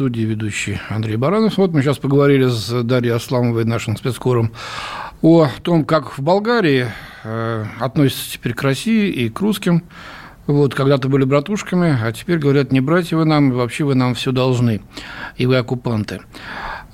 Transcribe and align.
студии 0.00 0.22
ведущий 0.22 0.80
Андрей 0.88 1.16
Баранов. 1.16 1.58
Вот 1.58 1.74
мы 1.74 1.82
сейчас 1.82 1.98
поговорили 1.98 2.46
с 2.46 2.82
Дарьей 2.84 3.12
Асламовой, 3.12 3.66
нашим 3.66 3.98
спецкором, 3.98 4.50
о 5.20 5.46
том, 5.62 5.84
как 5.84 6.16
в 6.16 6.22
Болгарии 6.22 6.86
э, 7.22 7.64
относятся 7.78 8.32
теперь 8.32 8.54
к 8.54 8.62
России 8.62 9.10
и 9.10 9.28
к 9.28 9.38
русским. 9.42 9.82
Вот, 10.46 10.74
когда-то 10.74 11.10
были 11.10 11.24
братушками, 11.24 11.98
а 12.02 12.10
теперь 12.12 12.38
говорят, 12.38 12.72
не 12.72 12.80
братья 12.80 13.18
вы 13.18 13.26
нам, 13.26 13.50
вообще 13.50 13.84
вы 13.84 13.94
нам 13.94 14.14
все 14.14 14.32
должны, 14.32 14.80
и 15.36 15.44
вы 15.44 15.58
оккупанты. 15.58 16.22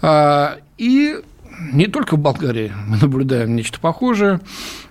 А, 0.02 0.56
и 0.76 1.20
не 1.72 1.86
только 1.86 2.16
в 2.16 2.18
Болгарии 2.18 2.72
мы 2.86 2.98
наблюдаем 2.98 3.54
нечто 3.56 3.80
похожее. 3.80 4.40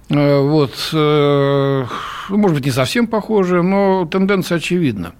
Э, 0.09 0.39
вот, 0.39 0.73
э, 0.93 1.85
может 2.29 2.57
быть, 2.57 2.65
не 2.65 2.71
совсем 2.71 3.07
похожее, 3.07 3.61
но 3.61 4.05
тенденция 4.05 4.57
очевидна. 4.57 5.13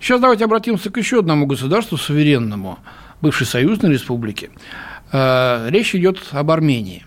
Сейчас 0.00 0.20
давайте 0.20 0.44
обратимся 0.44 0.90
к 0.90 0.96
еще 0.98 1.20
одному 1.20 1.46
государству 1.46 1.96
суверенному, 1.96 2.78
бывшей 3.22 3.46
союзной 3.46 3.92
республике. 3.92 4.50
Э, 5.12 5.68
речь 5.70 5.94
идет 5.94 6.18
об 6.32 6.50
Армении. 6.50 7.04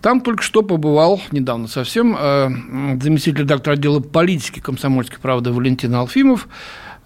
Там 0.00 0.20
только 0.20 0.42
что 0.42 0.62
побывал, 0.62 1.20
недавно 1.30 1.68
совсем, 1.68 2.18
заместитель 3.00 3.42
редактора 3.42 3.74
отдела 3.74 4.00
политики 4.00 4.58
комсомольской 4.58 5.20
правды 5.20 5.52
Валентин 5.52 5.94
Алфимов, 5.94 6.48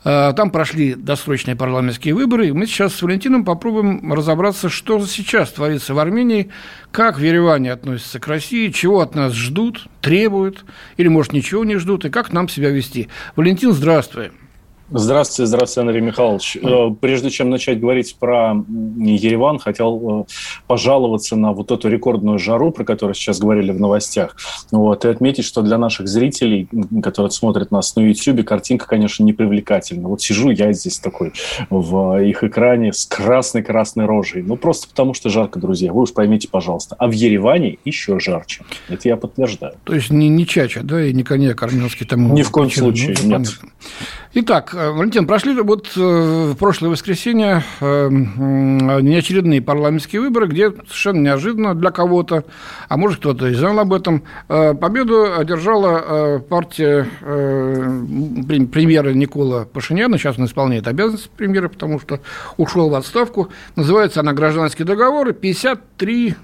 там 0.06 0.50
прошли 0.52 0.94
досрочные 0.94 1.56
парламентские 1.56 2.14
выборы, 2.14 2.46
и 2.46 2.52
мы 2.52 2.66
сейчас 2.66 2.94
с 2.94 3.02
Валентином 3.02 3.44
попробуем 3.44 4.12
разобраться, 4.12 4.68
что 4.68 5.04
сейчас 5.04 5.50
творится 5.50 5.94
в 5.94 5.98
Армении, 5.98 6.52
как 6.92 7.18
в 7.18 7.22
Ереване 7.22 7.72
относятся 7.72 8.20
к 8.20 8.28
России, 8.28 8.70
чего 8.70 9.00
от 9.00 9.16
нас 9.16 9.32
ждут, 9.32 9.88
требуют, 10.00 10.64
или, 10.96 11.08
может, 11.08 11.32
ничего 11.32 11.64
не 11.64 11.74
ждут, 11.74 12.04
и 12.04 12.10
как 12.10 12.32
нам 12.32 12.48
себя 12.48 12.70
вести. 12.70 13.08
Валентин, 13.34 13.72
здравствуй. 13.72 14.30
Здравствуйте, 14.88 15.48
здравствуйте, 15.48 15.80
Андрей 15.80 16.00
Михайлович. 16.00 16.56
Э, 16.62 16.94
прежде 17.00 17.28
чем 17.30 17.50
начать 17.50 17.80
говорить 17.80 18.16
про 18.20 18.54
Ереван, 18.96 19.58
хотел 19.58 20.20
э, 20.20 20.32
пожаловаться 20.68 21.34
на 21.34 21.52
вот 21.52 21.72
эту 21.72 21.88
рекордную 21.88 22.38
жару, 22.38 22.70
про 22.70 22.84
которую 22.84 23.14
сейчас 23.14 23.40
говорили 23.40 23.72
в 23.72 23.80
новостях. 23.80 24.36
Вот, 24.70 25.04
и 25.04 25.08
отметить, 25.08 25.44
что 25.44 25.62
для 25.62 25.76
наших 25.76 26.06
зрителей, 26.06 26.68
которые 27.02 27.32
смотрят 27.32 27.72
нас 27.72 27.96
на 27.96 28.00
YouTube, 28.00 28.44
картинка, 28.44 28.86
конечно, 28.86 29.24
не 29.24 29.32
привлекательна. 29.32 30.08
Вот 30.08 30.22
сижу 30.22 30.50
я 30.50 30.72
здесь 30.72 31.00
такой 31.00 31.32
в 31.68 32.22
их 32.22 32.44
экране 32.44 32.92
с 32.92 33.06
красной-красной 33.06 34.06
рожей. 34.06 34.42
Ну, 34.42 34.56
просто 34.56 34.88
потому 34.88 35.14
что 35.14 35.30
жарко, 35.30 35.58
друзья. 35.58 35.92
Вы 35.92 36.02
уж 36.02 36.12
поймите, 36.12 36.46
пожалуйста. 36.48 36.94
А 37.00 37.08
в 37.08 37.12
Ереване 37.12 37.78
еще 37.84 38.20
жарче. 38.20 38.64
Это 38.88 39.08
я 39.08 39.16
подтверждаю. 39.16 39.74
То 39.82 39.96
есть 39.96 40.10
не, 40.10 40.28
не 40.28 40.46
чача, 40.46 40.82
да, 40.84 41.04
и 41.04 41.12
не 41.12 41.24
коньяк 41.24 41.60
армянский 41.60 42.06
там? 42.06 42.32
Ни 42.34 42.42
в 42.42 42.52
коем 42.52 42.70
случае, 42.70 43.16
ну, 43.24 43.38
нет. 43.38 43.48
Итак, 44.38 44.74
э, 44.74 44.90
Валентин, 44.90 45.26
прошли 45.26 45.58
вот 45.58 45.92
э, 45.96 45.98
в 45.98 46.56
прошлое 46.56 46.90
воскресенье 46.90 47.62
э, 47.80 48.08
неочередные 48.10 49.62
парламентские 49.62 50.20
выборы, 50.20 50.46
где 50.46 50.72
совершенно 50.72 51.20
неожиданно 51.20 51.74
для 51.74 51.90
кого-то, 51.90 52.44
а 52.90 52.98
может 52.98 53.20
кто-то 53.20 53.46
и 53.46 53.54
знал 53.54 53.78
об 53.78 53.94
этом, 53.94 54.24
победу 54.46 55.38
одержала 55.38 56.38
партия 56.40 57.08
премьера 57.24 59.14
Никола 59.14 59.64
Пашиняна, 59.64 60.18
сейчас 60.18 60.38
он 60.38 60.44
исполняет 60.44 60.86
обязанности 60.86 61.30
премьера, 61.34 61.70
потому 61.70 61.98
что 61.98 62.20
ушел 62.58 62.90
в 62.90 62.94
отставку, 62.94 63.48
называется 63.74 64.20
она 64.20 64.34
«Гражданский 64.34 64.84
договор», 64.84 65.32
53 65.32 66.34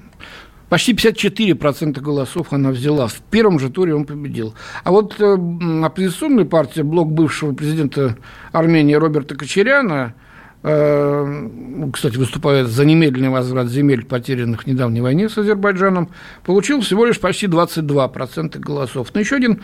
Почти 0.73 0.95
54% 0.95 2.01
голосов 2.01 2.55
она 2.55 2.71
взяла. 2.71 3.07
В 3.07 3.21
первом 3.31 3.59
же 3.59 3.69
туре 3.69 3.95
он 3.95 4.07
победил. 4.07 4.55
А 4.85 4.91
вот 4.91 5.21
э, 5.21 5.37
оппозиционная 5.85 6.47
партия, 6.47 6.83
блок 6.83 7.13
бывшего 7.13 7.53
президента 7.53 8.17
Армении 8.53 8.95
Роберта 8.95 9.35
Кочеряна, 9.35 10.15
э, 10.63 11.49
кстати, 11.93 12.17
выступает 12.17 12.69
за 12.69 12.87
немедленный 12.87 13.29
возврат 13.29 13.69
земель, 13.69 14.07
потерянных 14.07 14.63
в 14.63 14.67
недавней 14.67 15.03
войне 15.03 15.29
с 15.29 15.37
Азербайджаном, 15.37 16.09
получил 16.43 16.81
всего 16.81 17.05
лишь 17.05 17.21
почти 17.21 17.49
22% 17.49 18.59
голосов. 18.59 19.09
Но 19.13 19.21
еще 19.21 19.37
один 19.37 19.61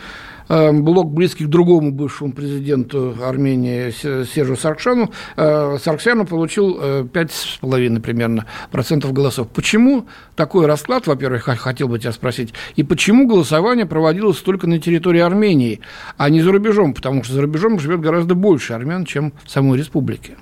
блок, 0.49 1.11
близкий 1.11 1.45
к 1.45 1.47
другому 1.47 1.91
бывшему 1.91 2.33
президенту 2.33 3.15
Армении 3.23 3.91
Сержу 3.91 4.55
Саркшану, 4.55 5.11
э, 5.37 5.77
Сарксяну 5.81 6.25
получил 6.25 6.79
5,5 6.79 7.97
э, 7.97 7.99
примерно 8.01 8.45
процентов 8.71 9.13
голосов. 9.13 9.47
Почему 9.49 10.07
такой 10.35 10.65
расклад, 10.65 11.07
во-первых, 11.07 11.43
хотел 11.43 11.87
бы 11.87 11.99
тебя 11.99 12.11
спросить, 12.11 12.53
и 12.75 12.83
почему 12.83 13.27
голосование 13.27 13.85
проводилось 13.85 14.37
только 14.37 14.67
на 14.67 14.79
территории 14.79 15.21
Армении, 15.21 15.81
а 16.17 16.29
не 16.29 16.41
за 16.41 16.51
рубежом, 16.51 16.93
потому 16.93 17.23
что 17.23 17.33
за 17.33 17.41
рубежом 17.41 17.79
живет 17.79 18.01
гораздо 18.01 18.35
больше 18.35 18.73
армян, 18.73 19.05
чем 19.05 19.33
в 19.45 19.51
самой 19.51 19.77
республике? 19.77 20.35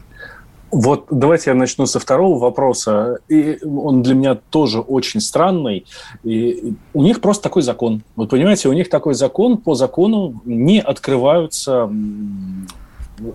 Вот 0.72 1.08
давайте 1.10 1.52
я 1.52 1.56
начну 1.56 1.86
со 1.86 2.00
второго 2.00 2.38
вопроса. 2.40 3.20
И 3.30 3.60
он 3.64 4.02
для 4.02 4.16
меня 4.16 4.36
тоже 4.36 4.80
очень 4.80 5.22
странный. 5.22 5.86
И 6.24 6.74
у 6.94 7.04
них 7.04 7.22
просто 7.22 7.44
такой 7.44 7.62
закон. 7.62 8.04
Вот 8.16 8.30
понимаете, 8.30 8.70
у 8.70 8.74
них 8.74 8.90
такой 8.90 9.14
закон, 9.14 9.58
по 9.58 9.76
закону 9.76 10.42
не 10.46 10.82
открываются 10.82 11.90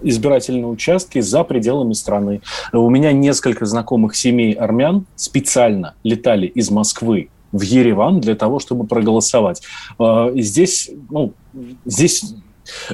избирательные 0.02 0.66
участки 0.66 1.20
за 1.20 1.44
пределами 1.44 1.92
страны. 1.92 2.40
У 2.72 2.88
меня 2.88 3.12
несколько 3.12 3.66
знакомых 3.66 4.14
семей 4.14 4.52
армян 4.52 5.06
специально 5.16 5.94
летали 6.04 6.46
из 6.46 6.70
Москвы 6.70 7.30
в 7.50 7.62
Ереван 7.62 8.20
для 8.20 8.34
того, 8.34 8.58
чтобы 8.58 8.86
проголосовать. 8.86 9.62
А, 9.98 10.30
здесь, 10.34 10.90
ну, 11.10 11.32
здесь 11.84 12.34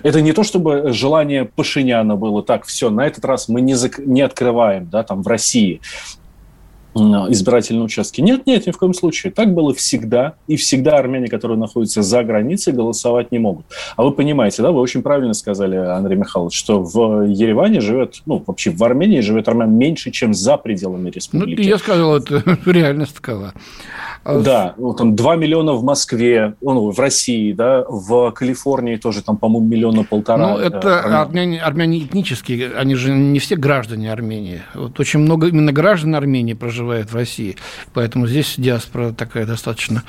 это 0.02 0.20
не 0.20 0.32
то, 0.32 0.42
чтобы 0.42 0.92
желание 0.92 1.44
Пашиняна 1.44 2.16
было 2.16 2.42
так, 2.42 2.64
все, 2.66 2.90
на 2.90 3.06
этот 3.06 3.24
раз 3.24 3.48
мы 3.48 3.60
не, 3.60 3.74
зак... 3.74 3.98
не 3.98 4.22
открываем, 4.22 4.88
да, 4.88 5.02
там 5.02 5.22
в 5.22 5.28
России 5.28 5.80
избирательные 7.30 7.84
участки. 7.84 8.20
Нет, 8.20 8.46
нет, 8.46 8.66
ни 8.66 8.70
в 8.70 8.78
коем 8.78 8.94
случае. 8.94 9.32
Так 9.32 9.54
было 9.54 9.74
всегда. 9.74 10.34
И 10.46 10.56
всегда 10.56 10.98
армяне, 10.98 11.28
которые 11.28 11.58
находятся 11.58 12.02
за 12.02 12.22
границей, 12.22 12.72
голосовать 12.72 13.32
не 13.32 13.38
могут. 13.38 13.66
А 13.96 14.02
вы 14.02 14.12
понимаете, 14.12 14.62
да, 14.62 14.72
вы 14.72 14.80
очень 14.80 15.02
правильно 15.02 15.34
сказали, 15.34 15.76
Андрей 15.76 16.16
Михайлович, 16.16 16.56
что 16.56 16.82
в 16.82 17.22
Ереване 17.22 17.80
живет, 17.80 18.22
ну, 18.26 18.42
вообще 18.46 18.70
в 18.70 18.82
Армении 18.82 19.20
живет 19.20 19.48
армян 19.48 19.72
меньше, 19.72 20.10
чем 20.10 20.34
за 20.34 20.56
пределами 20.56 21.10
республики. 21.10 21.60
Ну, 21.60 21.66
я 21.66 21.78
сказал, 21.78 22.16
это 22.16 22.42
реальность 22.66 23.14
такова. 23.14 23.54
А 24.24 24.40
да, 24.40 24.74
ну, 24.76 24.92
там 24.94 25.16
2 25.16 25.36
миллиона 25.36 25.72
в 25.72 25.84
Москве, 25.84 26.54
ну, 26.60 26.90
в 26.90 26.98
России, 26.98 27.52
да, 27.52 27.84
в 27.88 28.30
Калифорнии 28.32 28.96
тоже 28.96 29.22
там, 29.22 29.36
по-моему, 29.36 29.66
миллиона 29.66 30.04
полтора. 30.04 30.48
Ну, 30.48 30.58
это 30.58 31.00
армян. 31.00 31.20
армяне, 31.20 31.60
армяне 31.60 31.98
этнические, 32.00 32.72
они 32.76 32.94
же 32.94 33.12
не 33.12 33.38
все 33.38 33.56
граждане 33.56 34.12
Армении. 34.12 34.62
Вот 34.74 34.98
очень 35.00 35.20
много 35.20 35.48
именно 35.48 35.72
граждан 35.72 36.14
Армении 36.14 36.54
проживает 36.88 37.12
в 37.12 37.14
России, 37.14 37.56
поэтому 37.92 38.26
здесь 38.26 38.54
диаспора 38.56 39.12
такая 39.12 39.46
достаточно 39.46 40.02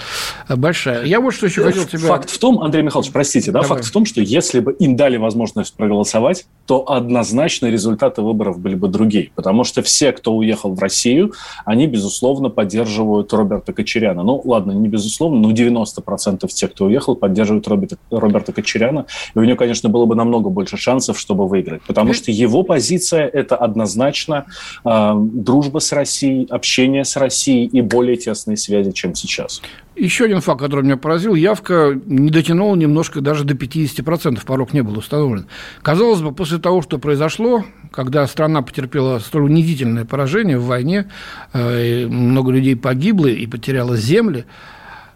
большая. 0.50 1.06
Я 1.06 1.20
вот 1.20 1.34
что 1.34 1.48
еще 1.48 1.64
хотел 1.64 1.86
тебя... 1.86 2.08
Факт 2.08 2.30
в 2.30 2.40
том, 2.40 2.60
Андрей 2.62 2.84
Михайлович, 2.84 3.12
простите, 3.12 3.52
да, 3.52 3.62
факт 3.62 3.86
в 3.86 3.92
том, 3.92 4.06
что 4.06 4.22
если 4.22 4.60
бы 4.60 4.74
им 4.74 4.96
дали 4.96 5.18
возможность 5.18 5.74
проголосовать, 5.76 6.46
то 6.66 6.90
однозначно 6.90 7.68
результаты 7.68 8.22
выборов 8.22 8.60
были 8.60 8.76
бы 8.76 8.88
другие, 8.88 9.32
потому 9.36 9.64
что 9.64 9.82
все, 9.82 10.12
кто 10.12 10.36
уехал 10.36 10.74
в 10.74 10.80
Россию, 10.80 11.34
они, 11.66 11.88
безусловно, 11.88 12.50
поддерживают 12.50 13.34
Роберта 13.34 13.74
Кочеряна 13.74 13.90
Кочеряна. 13.90 14.24
Ну, 14.24 14.42
ладно, 14.46 14.72
не 14.72 14.88
безусловно, 14.88 15.40
но 15.40 15.52
90% 15.52 16.48
тех, 16.48 16.72
кто 16.72 16.86
уехал, 16.86 17.16
поддерживают 17.16 17.68
Роберта, 17.68 17.98
Роберта 18.12 18.54
Кочеряна. 18.54 19.06
И 19.36 19.40
у 19.40 19.44
него, 19.44 19.58
конечно, 19.58 19.90
было 19.90 20.06
бы 20.06 20.16
намного 20.16 20.50
больше 20.50 20.78
шансов, 20.78 21.20
чтобы 21.20 21.48
выиграть. 21.48 21.82
Потому 21.84 22.14
что 22.14 22.32
его 22.32 22.64
позиция– 22.64 23.28
это 23.34 23.56
однозначно 23.56 24.46
э, 24.86 25.14
дружба 25.16 25.80
с 25.80 25.92
Россией, 25.92 26.48
общение 26.60 27.06
с 27.06 27.16
Россией 27.16 27.68
и 27.68 27.82
более 27.82 28.18
тесные 28.18 28.58
связи, 28.58 28.92
чем 28.92 29.16
сейчас. 29.16 29.62
Еще 29.96 30.26
один 30.26 30.42
факт, 30.42 30.62
который 30.62 30.84
меня 30.84 30.98
поразил, 30.98 31.36
явка 31.36 32.00
не 32.06 32.30
дотянула 32.30 32.76
немножко 32.76 33.22
даже 33.22 33.44
до 33.44 33.54
50%, 33.54 34.46
порог 34.46 34.74
не 34.74 34.82
был 34.82 34.98
установлен. 34.98 35.48
Казалось 35.82 36.22
бы, 36.22 36.32
после 36.32 36.58
того, 36.58 36.82
что 36.82 37.00
произошло, 37.00 37.66
когда 37.92 38.28
страна 38.28 38.62
потерпела 38.62 39.20
столь 39.20 39.44
унизительное 39.44 40.06
поражение 40.06 40.58
в 40.58 40.66
войне, 40.66 41.10
э, 41.54 42.08
много 42.08 42.52
людей 42.52 42.76
погибло 42.76 43.28
и 43.28 43.48
потеряло 43.48 43.98
земли, 43.98 44.46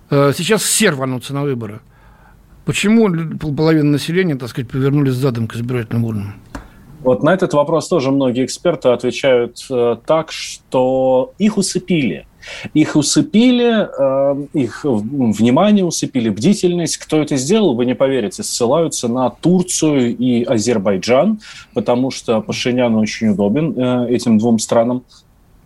э, 0.09 0.33
сейчас 0.35 0.61
все 0.63 0.89
рванутся 0.89 1.33
на 1.33 1.43
выборы. 1.43 1.79
Почему 2.65 3.09
половина 3.55 3.91
населения, 3.91 4.35
так 4.35 4.49
сказать, 4.49 4.69
повернулись 4.69 5.13
задом 5.13 5.47
к 5.47 5.55
избирательным 5.55 6.05
урнам? 6.05 6.35
Вот 7.03 7.21
на 7.21 7.33
этот 7.33 7.53
вопрос 7.53 7.87
тоже 7.87 8.11
многие 8.11 8.45
эксперты 8.45 8.89
отвечают 8.89 9.57
э, 9.69 9.97
так, 10.05 10.31
что 10.31 11.33
их 11.37 11.57
усыпили. 11.57 12.25
Их 12.73 12.95
усыпили, 12.95 13.87
э, 13.87 14.45
их 14.53 14.83
внимание 14.83 15.85
усыпили, 15.85 16.29
бдительность. 16.29 16.97
Кто 16.97 17.21
это 17.21 17.35
сделал, 17.35 17.75
вы 17.75 17.85
не 17.85 17.95
поверите, 17.95 18.43
ссылаются 18.43 19.07
на 19.07 19.29
Турцию 19.29 20.15
и 20.15 20.43
Азербайджан, 20.43 21.39
потому 21.73 22.11
что 22.11 22.41
Пашинян 22.41 22.95
очень 22.95 23.29
удобен 23.29 23.77
э, 23.77 24.13
этим 24.13 24.37
двум 24.37 24.59
странам. 24.59 25.03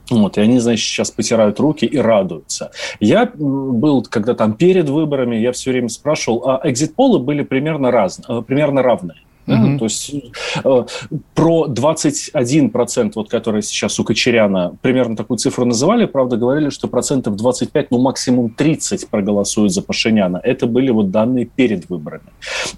Вот, 0.10 0.38
и 0.38 0.42
они, 0.42 0.60
значит, 0.60 0.86
сейчас 0.86 1.12
потирают 1.12 1.60
руки 1.60 1.86
и 1.86 1.98
радуются. 1.98 2.72
Я 3.00 3.30
был, 3.36 4.04
когда 4.04 4.36
там 4.36 4.54
перед 4.54 4.88
выборами, 4.88 5.36
я 5.36 5.51
все 5.51 5.72
время 5.72 5.90
спрашивал, 5.90 6.50
а 6.50 6.62
экзит-полы 6.63 7.19
были 7.19 7.44
примерно, 7.44 7.92
раз, 7.92 8.22
э, 8.28 8.42
примерно 8.42 8.81
равные. 8.81 9.18
Mm-hmm. 9.48 9.78
то 9.78 9.86
есть 9.86 10.14
э, 10.64 10.86
про 11.34 11.68
21%, 11.68 13.12
вот, 13.16 13.30
который 13.30 13.62
сейчас 13.62 14.00
у 14.00 14.04
Кочеряна, 14.04 14.76
примерно 14.82 15.16
такую 15.16 15.38
цифру 15.38 15.66
называли, 15.66 16.06
правда, 16.06 16.38
говорили, 16.38 16.70
что 16.70 16.88
процентов 16.88 17.36
25, 17.36 17.92
ну, 17.92 18.00
максимум 18.00 18.50
30 18.50 19.08
проголосуют 19.08 19.74
за 19.74 19.82
Пашиняна. 19.82 20.42
Это 20.44 20.68
были 20.68 20.92
вот 20.92 21.12
данные 21.12 21.46
перед 21.46 21.90
выборами. 21.90 22.30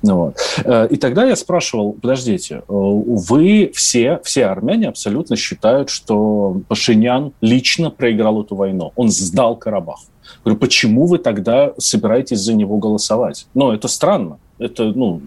Ну 0.03 0.15
вот. 0.15 0.37
Э, 0.63 0.87
и 0.89 0.97
тогда 0.97 1.25
я 1.25 1.35
спрашивал, 1.35 1.93
подождите, 1.93 2.55
э, 2.57 2.61
вы 2.67 3.71
все, 3.73 4.19
все 4.23 4.45
армяне 4.45 4.89
абсолютно 4.89 5.35
считают, 5.35 5.89
что 5.89 6.61
Пашинян 6.67 7.33
лично 7.41 7.89
проиграл 7.89 8.43
эту 8.43 8.55
войну. 8.55 8.91
Он 8.95 9.09
сдал 9.09 9.55
Карабах. 9.55 9.99
Говорю, 10.43 10.59
почему 10.59 11.07
вы 11.07 11.17
тогда 11.17 11.73
собираетесь 11.77 12.39
за 12.39 12.53
него 12.53 12.77
голосовать? 12.77 13.47
Ну, 13.53 13.71
это 13.71 13.87
странно. 13.87 14.37
Это, 14.57 14.85
ну, 14.85 15.21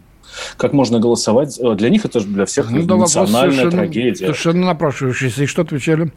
как 0.56 0.72
можно 0.72 0.98
голосовать. 0.98 1.58
Э, 1.58 1.74
для 1.74 1.90
них 1.90 2.04
это 2.04 2.20
же 2.20 2.26
для 2.26 2.46
всех 2.46 2.70
ну, 2.70 2.82
да, 2.84 2.96
национальная 2.96 3.70
трагедия. 3.70 4.26
Совершенно 4.26 4.66
напрашивающийся. 4.66 5.44
И 5.44 5.46
что 5.46 5.62
отвечали? 5.62 6.12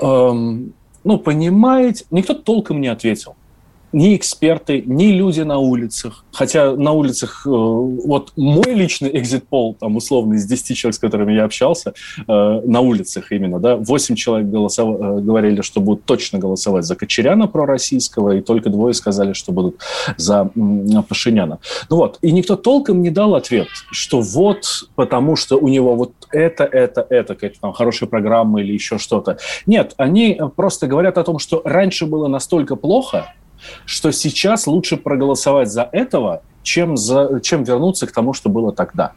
Эм, 0.00 0.72
ну, 1.04 1.18
понимаете, 1.18 2.04
никто 2.10 2.34
толком 2.34 2.80
не 2.80 2.88
ответил 2.88 3.36
ни 3.94 4.16
эксперты, 4.16 4.82
ни 4.84 5.12
люди 5.12 5.40
на 5.40 5.58
улицах. 5.58 6.24
Хотя 6.32 6.72
на 6.72 6.92
улицах, 6.92 7.46
э, 7.46 7.50
вот 7.50 8.32
мой 8.36 8.74
личный 8.74 9.10
экзит-пол, 9.16 9.76
там, 9.78 9.96
условно, 9.96 10.34
из 10.34 10.46
10 10.46 10.76
человек, 10.76 10.96
с 10.96 10.98
которыми 10.98 11.32
я 11.32 11.44
общался, 11.44 11.94
э, 12.26 12.60
на 12.64 12.80
улицах 12.80 13.30
именно, 13.30 13.60
да, 13.60 13.76
8 13.76 14.16
человек 14.16 14.48
голосов... 14.48 15.00
Э, 15.00 15.20
говорили, 15.20 15.62
что 15.62 15.80
будут 15.80 16.04
точно 16.04 16.38
голосовать 16.38 16.84
за 16.84 16.96
Кочеряна 16.96 17.46
пророссийского, 17.46 18.36
и 18.36 18.40
только 18.40 18.68
двое 18.68 18.94
сказали, 18.94 19.32
что 19.32 19.52
будут 19.52 19.80
за 20.16 20.50
Пашиняна. 21.08 21.60
Ну 21.88 21.96
вот, 21.96 22.18
и 22.20 22.32
никто 22.32 22.56
толком 22.56 23.00
не 23.00 23.10
дал 23.10 23.34
ответ, 23.34 23.68
что 23.90 24.20
вот 24.20 24.88
потому, 24.96 25.36
что 25.36 25.56
у 25.56 25.68
него 25.68 25.94
вот 25.94 26.12
это, 26.32 26.64
это, 26.64 27.06
это, 27.08 27.34
какая-то 27.34 27.60
там 27.60 27.72
хорошая 27.72 28.08
программа 28.08 28.60
или 28.60 28.72
еще 28.72 28.98
что-то. 28.98 29.38
Нет, 29.66 29.94
они 29.96 30.40
просто 30.56 30.86
говорят 30.88 31.16
о 31.16 31.22
том, 31.22 31.38
что 31.38 31.62
раньше 31.64 32.06
было 32.06 32.26
настолько 32.26 32.76
плохо, 32.76 33.32
что 33.84 34.12
сейчас 34.12 34.66
лучше 34.66 34.96
проголосовать 34.96 35.70
за 35.70 35.88
этого, 35.92 36.42
чем, 36.62 36.96
за, 36.96 37.40
чем 37.42 37.64
вернуться 37.64 38.06
к 38.06 38.12
тому, 38.12 38.32
что 38.32 38.48
было 38.48 38.72
тогда. 38.72 39.12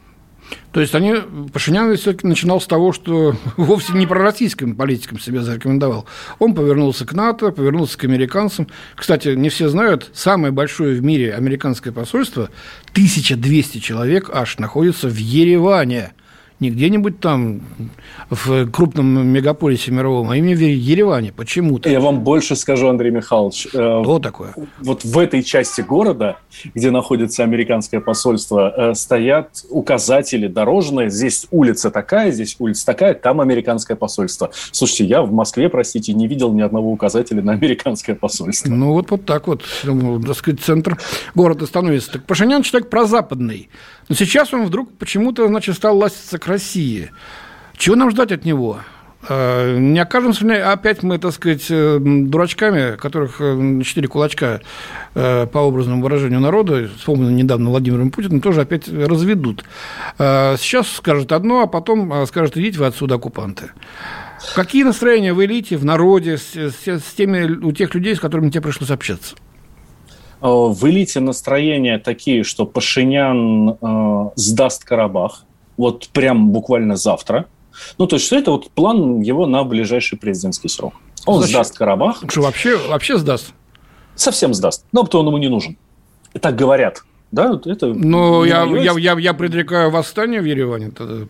То 0.72 0.80
есть 0.80 0.94
они, 0.94 1.14
Пашинян 1.52 1.94
все-таки 1.96 2.26
начинал 2.26 2.60
с 2.60 2.66
того, 2.66 2.92
что 2.92 3.34
вовсе 3.56 3.92
не 3.92 4.06
пророссийским 4.06 4.76
политикам 4.76 5.18
себя 5.18 5.42
зарекомендовал. 5.42 6.06
Он 6.38 6.54
повернулся 6.54 7.06
к 7.06 7.12
НАТО, 7.12 7.50
повернулся 7.50 7.98
к 7.98 8.04
американцам. 8.04 8.68
Кстати, 8.94 9.28
не 9.28 9.48
все 9.48 9.68
знают, 9.68 10.10
самое 10.12 10.52
большое 10.52 10.98
в 10.98 11.02
мире 11.02 11.34
американское 11.34 11.92
посольство, 11.92 12.50
1200 12.92 13.78
человек 13.78 14.30
аж, 14.32 14.58
находится 14.58 15.08
в 15.08 15.16
Ереване– 15.16 16.12
не 16.60 16.70
где-нибудь 16.70 17.20
там 17.20 17.60
в 18.30 18.68
крупном 18.70 19.26
мегаполисе 19.28 19.92
мировом, 19.92 20.30
а 20.30 20.36
именно 20.36 20.56
в 20.56 20.60
Ереване 20.60 21.32
почему-то. 21.32 21.88
Я 21.88 22.00
вам 22.00 22.20
больше 22.24 22.56
скажу, 22.56 22.88
Андрей 22.88 23.10
Михайлович. 23.10 23.68
Э, 23.72 24.02
Что 24.02 24.18
такое? 24.18 24.54
Вот 24.80 25.04
в 25.04 25.18
этой 25.18 25.42
части 25.42 25.82
города, 25.82 26.38
где 26.74 26.90
находится 26.90 27.44
американское 27.44 28.00
посольство, 28.00 28.72
э, 28.76 28.94
стоят 28.94 29.64
указатели 29.70 30.48
дорожные. 30.48 31.10
Здесь 31.10 31.46
улица 31.50 31.90
такая, 31.90 32.32
здесь 32.32 32.56
улица 32.58 32.86
такая, 32.86 33.14
там 33.14 33.40
американское 33.40 33.96
посольство. 33.96 34.50
Слушайте, 34.72 35.04
я 35.04 35.22
в 35.22 35.32
Москве, 35.32 35.68
простите, 35.68 36.12
не 36.12 36.26
видел 36.26 36.52
ни 36.52 36.60
одного 36.60 36.90
указателя 36.90 37.42
на 37.42 37.52
американское 37.52 38.16
посольство. 38.16 38.68
Ну 38.68 38.92
вот, 38.92 39.10
вот 39.10 39.24
так 39.24 39.46
вот, 39.46 39.64
так 39.84 40.36
сказать, 40.36 40.60
центр 40.60 40.98
города 41.34 41.66
становится. 41.66 42.12
Так 42.12 42.24
Пашинян 42.24 42.62
человек 42.62 42.90
прозападный. 42.90 43.68
Но 44.08 44.14
сейчас 44.14 44.54
он 44.54 44.64
вдруг 44.64 44.96
почему-то, 44.96 45.46
значит, 45.48 45.76
стал 45.76 45.98
ластиться 45.98 46.38
к 46.38 46.46
России. 46.46 47.10
Чего 47.76 47.96
нам 47.96 48.10
ждать 48.10 48.32
от 48.32 48.44
него? 48.44 48.80
А, 49.28 49.76
не 49.76 49.98
окажемся 49.98 50.46
ли 50.46 50.54
опять 50.54 51.02
мы, 51.02 51.18
так 51.18 51.32
сказать, 51.32 51.66
э, 51.70 51.98
дурачками, 52.00 52.96
которых 52.96 53.40
э, 53.40 53.82
четыре 53.84 54.08
кулачка 54.08 54.60
э, 55.14 55.46
по 55.46 55.66
образному 55.66 56.02
выражению 56.02 56.40
народа, 56.40 56.88
вспомнено 56.96 57.30
недавно 57.30 57.70
Владимиром 57.70 58.10
Путиным, 58.10 58.40
тоже 58.40 58.60
опять 58.60 58.88
разведут. 58.88 59.64
Сейчас 60.18 60.88
скажут 60.88 61.32
одно, 61.32 61.62
а 61.62 61.66
потом 61.66 62.26
скажут, 62.26 62.56
идите 62.56 62.78
вы 62.78 62.86
отсюда, 62.86 63.16
оккупанты. 63.16 63.70
Какие 64.54 64.84
настроения 64.84 65.34
в 65.34 65.44
элите, 65.44 65.76
в 65.76 65.84
народе, 65.84 66.38
с, 66.38 66.54
с, 66.54 66.86
с 66.86 67.14
теми, 67.16 67.44
у 67.64 67.72
тех 67.72 67.94
людей, 67.94 68.14
с 68.14 68.20
которыми 68.20 68.50
тебе 68.50 68.62
пришлось 68.62 68.90
общаться? 68.90 69.34
В 70.40 70.88
элите 70.88 71.20
настроения 71.20 71.98
такие, 71.98 72.44
что 72.44 72.64
Пашинян 72.64 73.70
э, 73.70 74.30
сдаст 74.36 74.84
Карабах, 74.84 75.44
вот 75.76 76.08
прям 76.08 76.50
буквально 76.50 76.96
завтра. 76.96 77.46
Ну, 77.98 78.06
то 78.06 78.16
есть, 78.16 78.32
это 78.32 78.52
вот 78.52 78.70
план 78.70 79.20
его 79.20 79.46
на 79.46 79.64
ближайший 79.64 80.18
президентский 80.18 80.68
срок. 80.68 80.94
Он 81.26 81.38
Значит, 81.38 81.54
сдаст 81.54 81.78
Карабах. 81.78 82.22
Что, 82.28 82.42
вообще, 82.42 82.76
вообще 82.76 83.18
сдаст? 83.18 83.52
Совсем 84.14 84.54
сдаст. 84.54 84.84
Но 84.92 85.04
то 85.04 85.20
он 85.20 85.26
ему 85.26 85.38
не 85.38 85.48
нужен. 85.48 85.76
Так 86.40 86.56
говорят. 86.56 87.02
Да, 87.30 87.60
это 87.66 87.88
Но 87.88 88.44
я, 88.46 88.64
я, 88.64 88.92
я, 88.98 89.18
я 89.18 89.34
предрекаю 89.34 89.90
восстание 89.90 90.40
в 90.40 90.46
Ереване. 90.46 90.90
Тогда. 90.90 91.26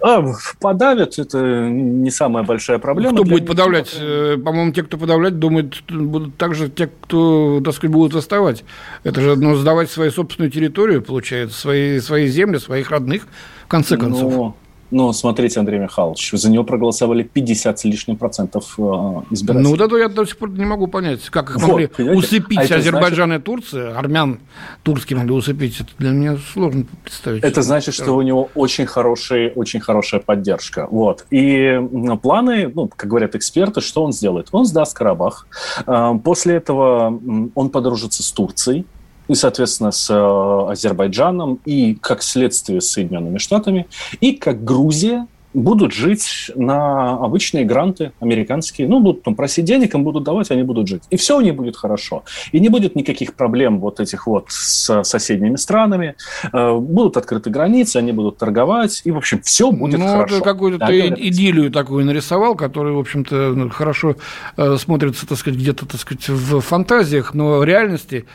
А, 0.00 0.24
подавят, 0.58 1.18
это 1.18 1.68
не 1.68 2.10
самая 2.10 2.44
большая 2.44 2.78
проблема. 2.78 3.12
Кто 3.12 3.24
будет 3.24 3.46
подавлять? 3.46 3.94
Э, 4.00 4.38
по-моему, 4.42 4.72
те, 4.72 4.82
кто 4.82 4.96
подавлять, 4.96 5.38
думают, 5.38 5.82
будут 5.90 6.36
также 6.36 6.70
те, 6.70 6.86
кто, 6.86 7.60
так 7.62 7.74
сказать, 7.74 7.92
будут 7.92 8.14
восставать. 8.14 8.64
Это 9.04 9.20
же 9.20 9.36
ну, 9.36 9.54
сдавать 9.54 9.90
свою 9.90 10.10
собственную 10.10 10.50
территорию, 10.50 11.02
получается, 11.02 11.58
свои, 11.58 12.00
свои 12.00 12.26
земли, 12.28 12.58
своих 12.58 12.90
родных, 12.90 13.26
в 13.64 13.68
конце 13.68 13.98
концов. 13.98 14.32
Но 14.32 14.56
но 14.90 15.12
смотрите, 15.12 15.60
Андрей 15.60 15.78
Михайлович, 15.78 16.30
за 16.32 16.50
него 16.50 16.64
проголосовали 16.64 17.22
50 17.22 17.78
с 17.78 17.84
лишним 17.84 18.16
процентов 18.16 18.74
э, 18.78 18.82
избирателей. 19.30 19.64
Ну, 19.64 19.70
вот 19.70 19.80
это 19.80 19.96
я 19.96 20.08
до 20.08 20.24
сих 20.24 20.36
пор 20.38 20.50
не 20.50 20.64
могу 20.64 20.86
понять, 20.86 21.28
как 21.28 21.50
их 21.50 21.56
вот, 21.56 21.68
могли 21.68 21.86
понимаете? 21.88 22.18
усыпить 22.18 22.70
а 22.70 22.76
Азербайджан 22.76 23.28
значит... 23.28 23.42
и 23.42 23.44
Турция, 23.44 23.98
армян 23.98 24.40
турские 24.82 25.18
могли 25.18 25.32
усыпить. 25.34 25.80
Это 25.80 25.90
для 25.98 26.10
меня 26.10 26.38
сложно 26.52 26.86
представить. 27.02 27.44
Это 27.44 27.62
значит, 27.62 27.94
что 27.94 28.12
у 28.12 28.22
него 28.22 28.48
очень, 28.54 28.86
хороший, 28.86 29.52
очень 29.54 29.80
хорошая 29.80 30.20
поддержка. 30.20 30.86
Вот. 30.90 31.26
И 31.30 31.80
планы, 32.22 32.70
ну, 32.74 32.88
как 32.88 33.08
говорят 33.08 33.34
эксперты, 33.34 33.80
что 33.80 34.04
он 34.04 34.12
сделает? 34.12 34.48
Он 34.52 34.64
сдаст 34.64 34.96
Карабах. 34.96 35.46
Э, 35.86 36.12
после 36.24 36.56
этого 36.56 37.20
он 37.54 37.70
подружится 37.70 38.22
с 38.22 38.32
Турцией 38.32 38.86
и, 39.28 39.34
соответственно, 39.34 39.92
с 39.92 40.10
э, 40.10 40.72
Азербайджаном, 40.72 41.60
и, 41.64 41.94
как 41.94 42.22
следствие, 42.22 42.80
с 42.80 42.90
Соединенными 42.90 43.38
Штатами, 43.38 43.86
и 44.20 44.32
как 44.32 44.64
Грузия, 44.64 45.26
будут 45.62 45.92
жить 45.92 46.50
на 46.54 47.12
обычные 47.18 47.64
гранты 47.64 48.12
американские. 48.20 48.88
Ну, 48.88 49.00
будут 49.00 49.22
там 49.22 49.34
просить 49.34 49.64
денег, 49.64 49.94
им 49.94 50.04
будут 50.04 50.24
давать, 50.24 50.50
они 50.50 50.62
будут 50.62 50.88
жить. 50.88 51.02
И 51.10 51.16
все 51.16 51.36
у 51.36 51.40
них 51.40 51.54
будет 51.54 51.76
хорошо. 51.76 52.24
И 52.52 52.60
не 52.60 52.68
будет 52.68 52.96
никаких 52.96 53.34
проблем 53.34 53.80
вот 53.80 54.00
этих 54.00 54.26
вот 54.26 54.46
с 54.48 55.02
соседними 55.04 55.56
странами. 55.56 56.14
Э, 56.52 56.76
будут 56.76 57.16
открыты 57.16 57.50
границы, 57.50 57.96
они 57.96 58.12
будут 58.12 58.38
торговать. 58.38 59.02
И, 59.04 59.10
в 59.10 59.16
общем, 59.16 59.42
все 59.42 59.70
будет 59.70 60.00
ну, 60.00 60.06
хорошо. 60.06 60.36
Ну, 60.38 60.44
какую-то 60.44 60.78
да, 60.78 60.86
ты 60.86 61.08
идиллию 61.08 61.70
такую 61.70 62.04
нарисовал, 62.04 62.54
которая, 62.54 62.94
в 62.94 62.98
общем-то, 62.98 63.34
ну, 63.54 63.70
хорошо 63.70 64.16
э, 64.56 64.76
смотрится, 64.78 65.26
так 65.26 65.38
сказать, 65.38 65.58
где-то, 65.58 65.86
так 65.86 66.00
сказать, 66.00 66.28
в 66.28 66.60
фантазиях, 66.60 67.34
но 67.34 67.58
в 67.58 67.64
реальности 67.64 68.26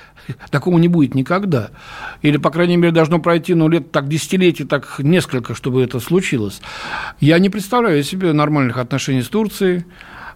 такого 0.50 0.78
не 0.78 0.88
будет 0.88 1.16
никогда. 1.16 1.72
Или, 2.22 2.38
по 2.38 2.50
крайней 2.50 2.78
мере, 2.78 2.92
должно 2.92 3.20
пройти, 3.20 3.54
ну, 3.54 3.68
лет 3.68 3.92
так 3.92 4.08
десятилетий, 4.08 4.64
так 4.64 5.00
несколько, 5.00 5.56
чтобы 5.56 5.84
это 5.84 6.00
случилось. 6.00 6.62
Я 7.20 7.40
не 7.40 7.50
представляю 7.50 8.04
себе 8.04 8.34
нормальных 8.34 8.78
отношений 8.78 9.22
с 9.22 9.28
Турцией. 9.28 9.86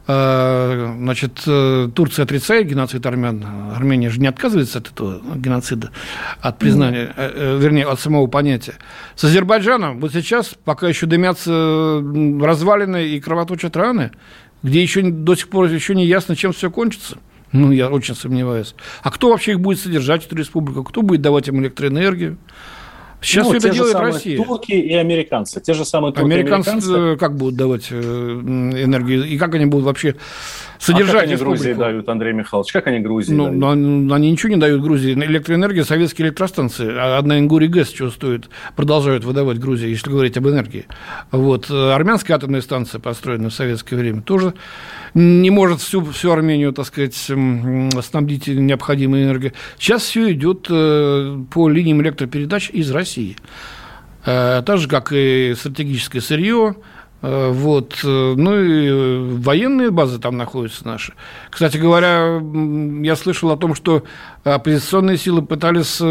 Э, 0.08 0.96
значит, 0.98 1.44
э, 1.46 1.90
Турция 1.94 2.24
отрицает 2.24 2.68
геноцид 2.68 3.06
армян. 3.06 3.46
Армения 3.76 4.10
же 4.10 4.22
не 4.22 4.28
отказывается 4.28 4.80
от 4.80 4.92
этого 4.92 5.22
геноцида, 5.36 5.92
от 6.40 6.58
признания, 6.60 7.14
mm. 7.18 7.60
вернее, 7.60 7.86
от 7.86 8.00
самого 8.00 8.28
понятия. 8.28 8.76
С 9.16 9.26
Азербайджаном 9.26 10.00
вот 10.00 10.14
сейчас 10.14 10.56
пока 10.64 10.88
еще 10.88 11.08
дымятся 11.08 12.02
развалины 12.42 13.08
и 13.10 13.20
кровоточат 13.20 13.76
раны, 13.76 14.12
где 14.64 14.82
еще 14.82 15.02
до 15.02 15.36
сих 15.36 15.50
пор 15.50 15.66
еще 15.66 15.94
не 15.94 16.06
ясно, 16.06 16.38
чем 16.38 16.54
все 16.54 16.72
кончится. 16.72 17.18
Ну, 17.52 17.72
я 17.72 17.90
очень 17.90 18.16
сомневаюсь. 18.16 18.76
А 19.04 19.12
кто 19.12 19.30
вообще 19.30 19.52
их 19.52 19.60
будет 19.60 19.80
содержать, 19.80 20.26
эту 20.26 20.36
республику? 20.36 20.84
Кто 20.84 21.02
будет 21.02 21.22
давать 21.22 21.48
им 21.48 21.62
электроэнергию? 21.62 22.38
Сейчас 23.22 23.48
ну, 23.48 23.56
это 23.56 23.70
делает 23.70 23.96
Россия. 23.96 24.38
Турки 24.38 24.74
и 24.74 24.94
американцы. 24.94 25.60
Те 25.60 25.74
же 25.74 25.86
самые 25.86 26.14
турки 26.14 26.26
американцы, 26.26 26.70
американцы 26.70 27.18
как 27.18 27.36
будут 27.36 27.56
давать 27.56 27.88
э, 27.90 27.96
энергию? 27.96 29.26
И 29.26 29.38
как 29.38 29.56
они 29.56 29.66
будут 29.66 29.86
вообще 29.86 30.16
содержать 30.80 31.16
а 31.16 31.20
как 31.20 31.28
они 31.28 31.36
Грузии 31.36 31.74
дают, 31.74 32.10
Андрей 32.10 32.34
Михайлович? 32.34 32.72
Как 32.72 32.88
они 32.88 33.00
Грузии 33.00 33.34
ну, 33.34 33.46
дают? 33.46 33.78
Ну, 33.78 34.14
они 34.14 34.32
ничего 34.32 34.50
не 34.50 34.60
дают 34.60 34.82
Грузии. 34.82 35.14
Электроэнергия, 35.14 35.84
советские 35.84 36.28
электростанции. 36.28 36.90
А 36.92 37.18
одна 37.18 37.40
Ингури 37.40 37.68
ГЭС 37.68 37.94
что 37.94 38.10
стоит, 38.10 38.50
продолжают 38.76 39.24
выдавать 39.24 39.60
Грузии, 39.60 39.90
если 39.90 40.10
говорить 40.10 40.38
об 40.38 40.48
энергии. 40.48 40.86
Вот. 41.32 41.70
Армянская 41.70 42.38
атомная 42.38 42.62
станция, 42.62 43.00
построенная 43.00 43.50
в 43.50 43.54
советское 43.54 43.96
время, 43.96 44.22
тоже 44.22 44.54
не 45.14 45.50
может 45.50 45.82
всю, 45.82 46.04
всю 46.06 46.32
Армению, 46.32 46.74
так 46.74 46.86
сказать, 46.86 47.16
снабдить 47.16 48.48
необходимой 48.48 49.24
энергией. 49.24 49.54
Сейчас 49.80 50.04
все 50.04 50.32
идет 50.32 50.68
э, 50.70 51.38
по 51.52 51.70
линиям 51.70 52.02
электропередач 52.02 52.70
из 52.70 52.92
России. 52.92 53.36
Э, 54.26 54.62
так 54.66 54.78
же, 54.78 54.88
как 54.88 55.12
и 55.12 55.54
стратегическое 55.58 56.22
сырье, 56.22 56.76
э, 56.76 56.98
вот. 57.22 58.00
Ну 58.04 58.60
и 58.60 59.38
военные 59.40 59.90
базы 59.92 60.20
там 60.20 60.38
находятся 60.38 60.86
наши. 60.86 61.14
Кстати 61.50 61.78
говоря, 61.78 62.42
я 63.04 63.16
слышал 63.16 63.50
о 63.52 63.58
том, 63.58 63.74
что 63.74 64.04
оппозиционные 64.44 65.18
силы 65.18 65.42
пытались 65.42 66.02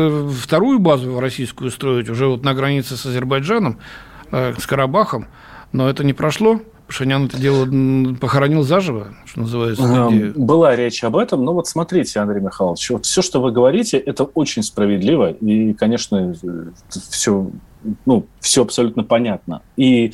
вторую 0.40 0.78
базу 0.78 1.20
российскую 1.20 1.70
строить 1.70 2.08
уже 2.08 2.26
вот 2.26 2.44
на 2.44 2.54
границе 2.54 2.96
с 2.96 3.06
Азербайджаном, 3.06 3.78
с 4.30 4.66
Карабахом, 4.66 5.26
но 5.72 5.88
это 5.88 6.02
не 6.02 6.12
прошло. 6.12 6.60
Пашинян 6.86 7.26
это 7.26 7.38
дело 7.38 7.66
похоронил 8.20 8.62
заживо, 8.62 9.08
что 9.24 9.40
называется. 9.40 10.32
Была 10.36 10.76
речь 10.76 11.02
об 11.04 11.16
этом, 11.16 11.44
но 11.44 11.52
вот 11.52 11.66
смотрите, 11.66 12.20
Андрей 12.20 12.40
Михайлович, 12.40 12.90
вот 12.90 13.06
все, 13.06 13.22
что 13.22 13.40
вы 13.40 13.50
говорите, 13.52 13.98
это 13.98 14.24
очень 14.24 14.62
справедливо, 14.62 15.32
и, 15.32 15.72
конечно, 15.72 16.34
все, 16.88 17.50
ну, 18.04 18.26
все 18.40 18.62
абсолютно 18.62 19.02
понятно. 19.04 19.62
И 19.76 20.12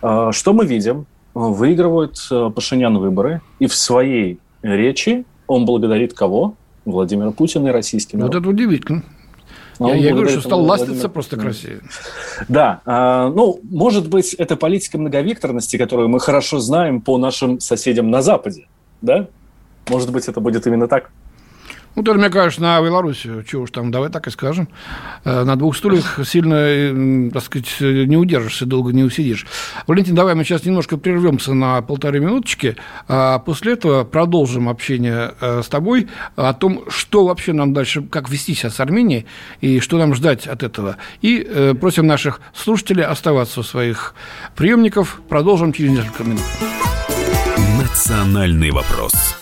э, 0.00 0.30
что 0.32 0.52
мы 0.52 0.66
видим? 0.66 1.06
Выигрывает 1.34 2.16
э, 2.30 2.50
Пашинян 2.54 2.98
выборы, 2.98 3.40
и 3.58 3.66
в 3.66 3.74
своей 3.74 4.38
речи 4.62 5.24
он 5.46 5.64
благодарит 5.64 6.14
кого? 6.14 6.54
Владимира 6.84 7.30
Путина 7.30 7.68
и 7.68 7.70
российский 7.70 8.16
народ. 8.16 8.34
Вот 8.34 8.40
это 8.40 8.50
удивительно. 8.50 9.04
Я, 9.88 9.94
я 9.94 10.12
говорю, 10.12 10.28
что 10.28 10.40
стал 10.40 10.64
ластиться 10.64 11.08
просто 11.08 11.36
красивее. 11.36 11.82
Да, 12.48 12.80
а, 12.84 13.28
ну, 13.28 13.60
может 13.62 14.08
быть, 14.08 14.34
это 14.34 14.56
политика 14.56 14.98
многовекторности, 14.98 15.76
которую 15.76 16.08
мы 16.08 16.20
хорошо 16.20 16.58
знаем 16.58 17.00
по 17.00 17.18
нашим 17.18 17.60
соседям 17.60 18.10
на 18.10 18.22
Западе, 18.22 18.66
да? 19.00 19.28
Может 19.88 20.12
быть, 20.12 20.28
это 20.28 20.40
будет 20.40 20.66
именно 20.66 20.88
так? 20.88 21.10
Ну, 21.94 22.02
тоже, 22.02 22.18
мне 22.18 22.30
кажется, 22.30 22.62
на 22.62 22.80
Беларуси, 22.80 23.44
чего 23.46 23.62
уж 23.62 23.70
там, 23.70 23.90
давай 23.90 24.10
так 24.10 24.26
и 24.26 24.30
скажем, 24.30 24.68
э, 25.24 25.44
на 25.44 25.56
двух 25.56 25.76
стульях 25.76 26.20
сильно, 26.24 27.30
так 27.30 27.42
сказать, 27.42 27.80
не 27.80 28.16
удержишься, 28.16 28.64
долго 28.64 28.92
не 28.92 29.02
усидишь. 29.02 29.46
Валентин, 29.86 30.14
давай 30.14 30.34
мы 30.34 30.44
сейчас 30.44 30.64
немножко 30.64 30.96
прервемся 30.96 31.52
на 31.52 31.82
полторы 31.82 32.20
минуточки, 32.20 32.76
а 33.08 33.38
после 33.40 33.74
этого 33.74 34.04
продолжим 34.04 34.68
общение 34.68 35.34
э, 35.40 35.60
с 35.62 35.68
тобой 35.68 36.08
о 36.36 36.54
том, 36.54 36.84
что 36.88 37.26
вообще 37.26 37.52
нам 37.52 37.74
дальше, 37.74 38.02
как 38.02 38.30
вести 38.30 38.54
себя 38.54 38.70
с 38.70 38.80
Арменией 38.80 39.26
и 39.60 39.80
что 39.80 39.98
нам 39.98 40.14
ждать 40.14 40.46
от 40.46 40.62
этого. 40.62 40.96
И 41.20 41.46
э, 41.46 41.74
просим 41.74 42.06
наших 42.06 42.40
слушателей 42.54 43.04
оставаться 43.04 43.60
у 43.60 43.62
своих 43.62 44.14
приемников. 44.56 45.20
Продолжим 45.28 45.72
через 45.72 45.90
несколько 45.90 46.24
минут. 46.24 46.42
Национальный 47.78 48.70
вопрос. 48.70 49.41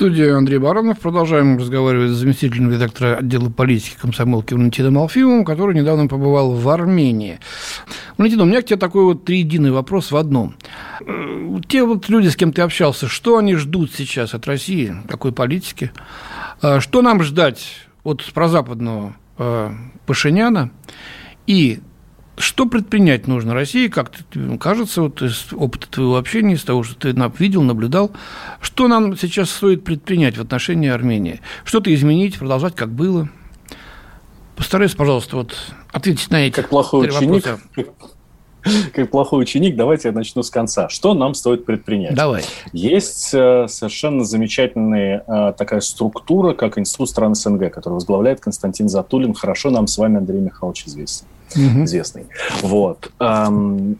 студии 0.00 0.30
Андрей 0.30 0.56
Баранов. 0.56 0.98
Продолжаем 0.98 1.58
разговаривать 1.58 2.12
с 2.12 2.14
заместителем 2.14 2.72
редактора 2.72 3.16
отдела 3.16 3.50
политики 3.50 3.98
комсомолки 4.00 4.54
Валентином 4.54 4.96
Алфимовым, 4.96 5.44
который 5.44 5.74
недавно 5.74 6.06
побывал 6.06 6.52
в 6.52 6.66
Армении. 6.70 7.38
Валентин, 8.16 8.40
у 8.40 8.46
меня 8.46 8.62
к 8.62 8.64
тебе 8.64 8.78
такой 8.78 9.04
вот 9.04 9.26
триединый 9.26 9.70
вопрос 9.70 10.10
в 10.10 10.16
одном. 10.16 10.54
Э, 11.06 11.58
те 11.68 11.84
вот 11.84 12.08
люди, 12.08 12.28
с 12.28 12.36
кем 12.36 12.54
ты 12.54 12.62
общался, 12.62 13.08
что 13.08 13.36
они 13.36 13.56
ждут 13.56 13.92
сейчас 13.92 14.32
от 14.32 14.46
России, 14.46 14.96
какой 15.06 15.32
политики? 15.32 15.92
Э, 16.62 16.80
что 16.80 17.02
нам 17.02 17.22
ждать 17.22 17.62
от 18.02 18.24
прозападного 18.32 19.16
э, 19.36 19.70
Пашиняна? 20.06 20.70
И 21.46 21.80
что 22.40 22.66
предпринять 22.66 23.26
нужно 23.26 23.54
России, 23.54 23.88
как 23.88 24.10
кажется, 24.58 25.02
вот 25.02 25.22
из 25.22 25.52
опыта 25.52 25.88
твоего 25.88 26.16
общения, 26.16 26.54
из 26.54 26.64
того, 26.64 26.82
что 26.82 26.94
ты 26.96 27.14
видел, 27.38 27.62
наблюдал, 27.62 28.10
что 28.60 28.88
нам 28.88 29.16
сейчас 29.16 29.50
стоит 29.50 29.84
предпринять 29.84 30.36
в 30.36 30.40
отношении 30.40 30.88
Армении? 30.88 31.40
Что-то 31.64 31.94
изменить, 31.94 32.38
продолжать, 32.38 32.74
как 32.74 32.90
было? 32.90 33.28
Постарайся, 34.56 34.96
пожалуйста, 34.96 35.36
вот 35.36 35.56
ответить 35.92 36.30
на 36.30 36.46
эти 36.46 36.56
как 36.56 36.68
плохой 36.68 37.08
ученик. 37.08 37.44
Как 38.92 39.10
плохой 39.10 39.40
ученик, 39.44 39.74
давайте 39.74 40.08
я 40.08 40.12
начну 40.12 40.42
с 40.42 40.50
конца. 40.50 40.90
Что 40.90 41.14
нам 41.14 41.32
стоит 41.32 41.64
предпринять? 41.64 42.14
Давай. 42.14 42.44
Есть 42.74 43.32
э, 43.32 43.66
совершенно 43.68 44.22
замечательная 44.22 45.24
э, 45.26 45.54
такая 45.56 45.80
структура, 45.80 46.52
как 46.52 46.76
Институт 46.76 47.08
стран 47.08 47.34
СНГ, 47.34 47.72
который 47.72 47.94
возглавляет 47.94 48.40
Константин 48.40 48.90
Затулин. 48.90 49.32
Хорошо 49.32 49.70
нам 49.70 49.86
с 49.86 49.96
вами, 49.96 50.18
Андрей 50.18 50.40
Михайлович, 50.42 50.84
известен 50.86 51.24
угу. 51.54 51.84
известный. 51.84 52.26
Вот. 52.62 53.12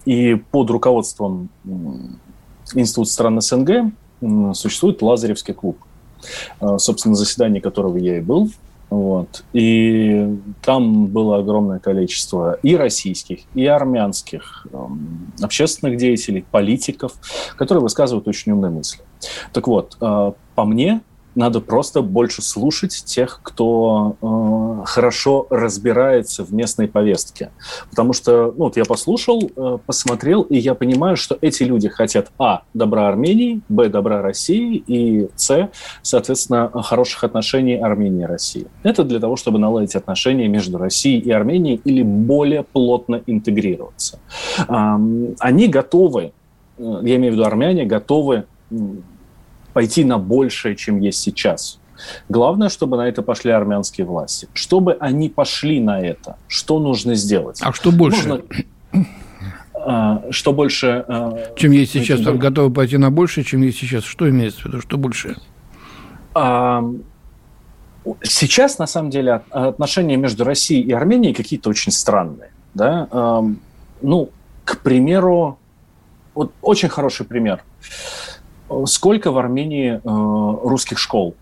И 0.04 0.34
под 0.50 0.70
руководством 0.70 1.48
Института 2.74 3.10
стран 3.10 3.40
СНГ 3.40 3.92
существует 4.54 5.02
Лазаревский 5.02 5.54
клуб, 5.54 5.78
а, 6.60 6.78
собственно, 6.78 7.14
заседание 7.14 7.60
которого 7.60 7.96
я 7.96 8.18
и 8.18 8.20
был. 8.20 8.50
Вот. 8.90 9.44
И 9.52 10.36
там 10.62 11.06
было 11.06 11.38
огромное 11.38 11.78
количество 11.78 12.58
и 12.62 12.74
российских, 12.74 13.40
и 13.54 13.64
армянских 13.64 14.66
общественных 15.40 15.96
деятелей, 15.96 16.44
политиков, 16.50 17.12
которые 17.56 17.82
высказывают 17.82 18.26
очень 18.26 18.50
умные 18.52 18.70
мысли. 18.70 19.00
Так 19.52 19.68
вот, 19.68 19.96
а, 20.00 20.34
по 20.54 20.64
мне, 20.64 21.02
надо 21.40 21.60
просто 21.60 22.02
больше 22.02 22.42
слушать 22.42 23.02
тех, 23.06 23.40
кто 23.42 24.16
э, 24.20 24.84
хорошо 24.84 25.46
разбирается 25.48 26.44
в 26.44 26.52
местной 26.52 26.86
повестке. 26.86 27.50
Потому 27.88 28.12
что, 28.12 28.52
ну, 28.56 28.64
вот 28.64 28.76
я 28.76 28.84
послушал, 28.84 29.50
э, 29.56 29.78
посмотрел, 29.86 30.42
и 30.42 30.58
я 30.58 30.74
понимаю, 30.74 31.16
что 31.16 31.38
эти 31.40 31.62
люди 31.62 31.88
хотят, 31.88 32.30
а, 32.38 32.62
добра 32.74 33.08
Армении, 33.08 33.62
б, 33.70 33.88
добра 33.88 34.20
России, 34.20 34.84
и, 34.86 35.28
с, 35.34 35.70
соответственно, 36.02 36.70
хороших 36.82 37.24
отношений 37.24 37.76
Армении 37.76 38.22
и 38.22 38.26
России. 38.26 38.66
Это 38.82 39.02
для 39.02 39.18
того, 39.18 39.36
чтобы 39.36 39.58
наладить 39.58 39.96
отношения 39.96 40.46
между 40.46 40.76
Россией 40.76 41.20
и 41.20 41.30
Арменией 41.30 41.80
или 41.84 42.02
более 42.02 42.64
плотно 42.64 43.22
интегрироваться. 43.26 44.18
Э, 44.68 44.96
они 45.38 45.68
готовы, 45.68 46.32
э, 46.76 47.00
я 47.02 47.16
имею 47.16 47.32
в 47.32 47.36
виду 47.36 47.44
армяне, 47.44 47.86
готовы 47.86 48.44
пойти 49.72 50.04
на 50.04 50.18
большее, 50.18 50.76
чем 50.76 51.00
есть 51.00 51.20
сейчас. 51.20 51.78
Главное, 52.28 52.68
чтобы 52.68 52.96
на 52.96 53.08
это 53.08 53.22
пошли 53.22 53.50
армянские 53.50 54.06
власти. 54.06 54.48
Чтобы 54.54 54.96
они 55.00 55.28
пошли 55.28 55.80
на 55.80 56.00
это, 56.00 56.36
что 56.48 56.78
нужно 56.78 57.14
сделать? 57.14 57.60
А 57.62 57.72
что 57.72 57.92
больше? 57.92 58.28
Нужно, 58.28 58.42
а, 59.74 60.22
что 60.30 60.52
больше... 60.52 61.04
А, 61.08 61.54
чем 61.56 61.72
есть 61.72 61.92
сейчас? 61.92 62.20
Этим... 62.20 62.38
Готовы 62.38 62.72
пойти 62.72 62.96
на 62.96 63.10
большее, 63.10 63.44
чем 63.44 63.62
есть 63.62 63.78
сейчас? 63.78 64.04
Что 64.04 64.28
имеется 64.28 64.62
в 64.62 64.64
виду? 64.66 64.80
Что 64.80 64.96
больше? 64.96 65.36
А, 66.34 66.82
сейчас, 68.22 68.78
на 68.78 68.86
самом 68.86 69.10
деле, 69.10 69.42
отношения 69.50 70.16
между 70.16 70.44
Россией 70.44 70.82
и 70.82 70.92
Арменией 70.92 71.34
какие-то 71.34 71.68
очень 71.68 71.92
странные. 71.92 72.50
Да? 72.72 73.42
Ну, 74.00 74.30
к 74.64 74.78
примеру, 74.78 75.58
вот 76.34 76.52
очень 76.62 76.88
хороший 76.88 77.26
пример. 77.26 77.62
Сколько 78.86 79.32
в 79.32 79.38
Армении 79.38 79.94
э, 79.94 80.68
русских 80.68 80.98
школ? 80.98 81.34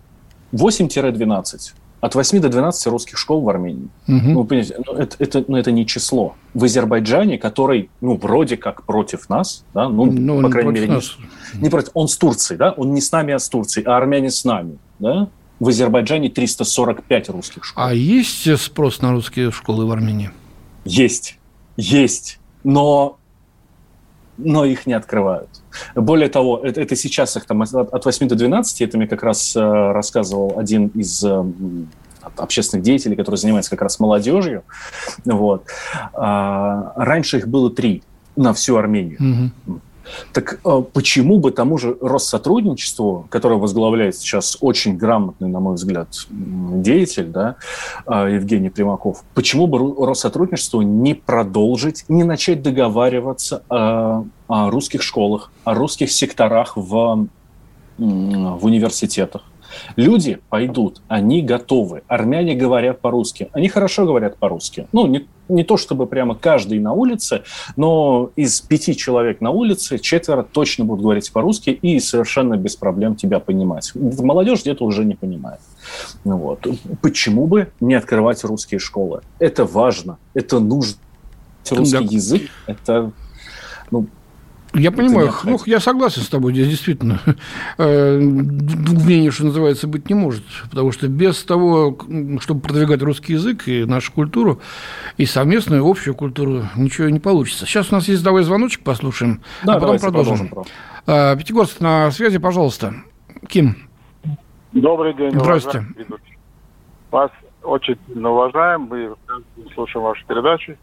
8-12. 0.52 1.72
От 2.00 2.14
8 2.14 2.40
до 2.40 2.48
12 2.48 2.86
русских 2.86 3.18
школ 3.18 3.40
в 3.40 3.48
Армении. 3.48 3.88
Угу. 4.06 4.28
Ну, 4.28 4.44
понимаете, 4.44 4.76
ну, 4.86 4.92
это, 4.92 5.16
это, 5.18 5.44
ну, 5.48 5.56
это 5.56 5.72
не 5.72 5.84
число. 5.84 6.36
В 6.54 6.64
Азербайджане, 6.64 7.38
который, 7.38 7.90
ну, 8.00 8.16
вроде 8.16 8.56
как 8.56 8.84
против 8.84 9.28
нас, 9.28 9.64
да, 9.74 9.88
ну, 9.88 10.04
ну 10.04 10.40
по 10.40 10.48
крайней 10.48 10.72
мере, 10.72 10.86
нас. 10.86 11.16
Не 11.54 11.70
против. 11.70 11.90
Он 11.94 12.06
с 12.06 12.16
Турцией, 12.16 12.56
да? 12.56 12.70
Он 12.70 12.94
не 12.94 13.00
с 13.00 13.10
нами, 13.10 13.34
а 13.34 13.38
с 13.40 13.48
Турцией, 13.48 13.84
а 13.86 13.96
армяне 13.96 14.30
с 14.30 14.44
нами, 14.44 14.78
да? 15.00 15.28
В 15.58 15.68
Азербайджане 15.68 16.28
345 16.28 17.30
русских 17.30 17.64
школ. 17.64 17.82
А 17.84 17.92
есть 17.92 18.56
спрос 18.58 19.02
на 19.02 19.10
русские 19.10 19.50
школы 19.50 19.84
в 19.84 19.90
Армении? 19.90 20.30
Есть, 20.84 21.38
есть, 21.76 22.38
но, 22.62 23.17
но 24.38 24.64
их 24.64 24.86
не 24.86 24.94
открывают. 24.94 25.48
Более 25.94 26.28
того, 26.28 26.60
это, 26.62 26.80
это 26.80 26.96
сейчас 26.96 27.36
их 27.36 27.44
там 27.44 27.62
от 27.62 28.04
8 28.04 28.28
до 28.28 28.34
12, 28.34 28.80
это 28.82 28.96
мне 28.96 29.06
как 29.06 29.22
раз 29.22 29.54
э, 29.54 29.60
рассказывал 29.60 30.58
один 30.58 30.86
из 30.88 31.22
э, 31.24 31.44
общественных 32.36 32.84
деятелей, 32.84 33.16
который 33.16 33.36
занимается 33.36 33.70
как 33.70 33.82
раз 33.82 34.00
молодежью. 34.00 34.62
Вот. 35.24 35.66
А, 36.14 36.92
раньше 36.96 37.38
их 37.38 37.48
было 37.48 37.70
три 37.70 38.02
на 38.36 38.52
всю 38.54 38.76
Армению. 38.76 39.50
Угу. 39.66 39.80
Так 40.32 40.60
э, 40.64 40.82
почему 40.92 41.38
бы 41.38 41.50
тому 41.50 41.78
же 41.78 41.96
Россотрудничеству, 42.00 43.26
которое 43.30 43.56
возглавляет 43.56 44.16
сейчас 44.16 44.58
очень 44.60 44.96
грамотный, 44.96 45.48
на 45.48 45.60
мой 45.60 45.74
взгляд, 45.74 46.08
деятель, 46.30 47.26
да, 47.26 47.56
э, 48.06 48.34
Евгений 48.34 48.70
Примаков, 48.70 49.22
почему 49.34 49.66
бы 49.66 50.06
Россотрудничеству 50.06 50.82
не 50.82 51.14
продолжить, 51.14 52.04
не 52.08 52.24
начать 52.24 52.62
договариваться 52.62 53.62
о, 53.68 54.24
о 54.48 54.70
русских 54.70 55.02
школах, 55.02 55.50
о 55.64 55.74
русских 55.74 56.10
секторах 56.10 56.76
в, 56.76 57.28
в 57.98 58.64
университетах? 58.64 59.42
Люди 59.96 60.38
пойдут, 60.48 61.02
они 61.08 61.42
готовы. 61.42 62.02
Армяне 62.08 62.54
говорят 62.54 63.00
по-русски. 63.00 63.48
Они 63.52 63.68
хорошо 63.68 64.04
говорят 64.04 64.36
по-русски. 64.36 64.88
Ну, 64.92 65.06
не, 65.06 65.26
не 65.48 65.64
то 65.64 65.76
чтобы 65.76 66.06
прямо 66.06 66.34
каждый 66.34 66.78
на 66.78 66.92
улице, 66.92 67.42
но 67.76 68.30
из 68.36 68.60
пяти 68.60 68.96
человек 68.96 69.40
на 69.40 69.50
улице 69.50 69.98
четверо 69.98 70.42
точно 70.42 70.84
будут 70.84 71.02
говорить 71.02 71.32
по-русски 71.32 71.70
и 71.70 72.00
совершенно 72.00 72.56
без 72.56 72.76
проблем 72.76 73.16
тебя 73.16 73.40
понимать. 73.40 73.92
Молодежь 73.94 74.62
где-то 74.62 74.84
уже 74.84 75.04
не 75.04 75.14
понимает. 75.14 75.60
Вот. 76.24 76.66
Почему 77.02 77.46
бы 77.46 77.68
не 77.80 77.94
открывать 77.94 78.42
русские 78.44 78.80
школы? 78.80 79.22
Это 79.38 79.64
важно, 79.64 80.18
это 80.34 80.60
нужно. 80.60 80.98
Русский 81.70 81.98
да. 81.98 82.14
язык– 82.14 82.42
это 82.66 83.12
ну, 83.90 84.06
я 84.78 84.90
понимаю, 84.92 85.32
ну, 85.44 85.58
я 85.66 85.80
согласен 85.80 86.22
с 86.22 86.28
тобой, 86.28 86.52
здесь 86.52 86.68
действительно 86.68 87.20
э, 87.78 88.18
двух 88.20 89.04
мнений, 89.04 89.30
что 89.30 89.46
называется, 89.46 89.86
быть 89.86 90.08
не 90.08 90.14
может, 90.14 90.44
потому 90.70 90.92
что 90.92 91.08
без 91.08 91.42
того, 91.44 91.98
чтобы 92.40 92.60
продвигать 92.60 93.02
русский 93.02 93.34
язык 93.34 93.68
и 93.68 93.84
нашу 93.84 94.12
культуру, 94.12 94.60
и 95.16 95.26
совместную 95.26 95.86
общую 95.86 96.14
культуру, 96.14 96.64
ничего 96.76 97.08
не 97.08 97.20
получится. 97.20 97.66
Сейчас 97.66 97.90
у 97.92 97.94
нас 97.94 98.08
есть 98.08 98.22
давай 98.22 98.42
звоночек, 98.42 98.82
послушаем, 98.82 99.42
да, 99.64 99.74
а 99.74 99.80
потом 99.80 99.98
продолжим. 99.98 100.48
продолжим 100.48 100.72
а, 101.06 101.36
Пятигорск 101.36 101.80
на 101.80 102.10
связи, 102.10 102.38
пожалуйста. 102.38 102.94
Ким. 103.48 103.76
Добрый 104.72 105.14
день. 105.14 105.30
Здравствуйте. 105.32 105.86
Вас 107.10 107.30
очень 107.62 107.96
уважаем, 108.14 108.82
мы 108.82 109.14
слушаем 109.74 110.04
вашу 110.04 110.24
передачу. 110.26 110.76